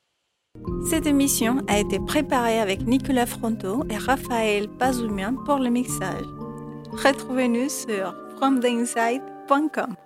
[0.88, 6.24] Cette émission a été préparée avec Nicolas Fronto et Raphaël Pazumian pour le mixage.
[6.92, 9.96] Retrouvez-nous sur fromtheinside.com.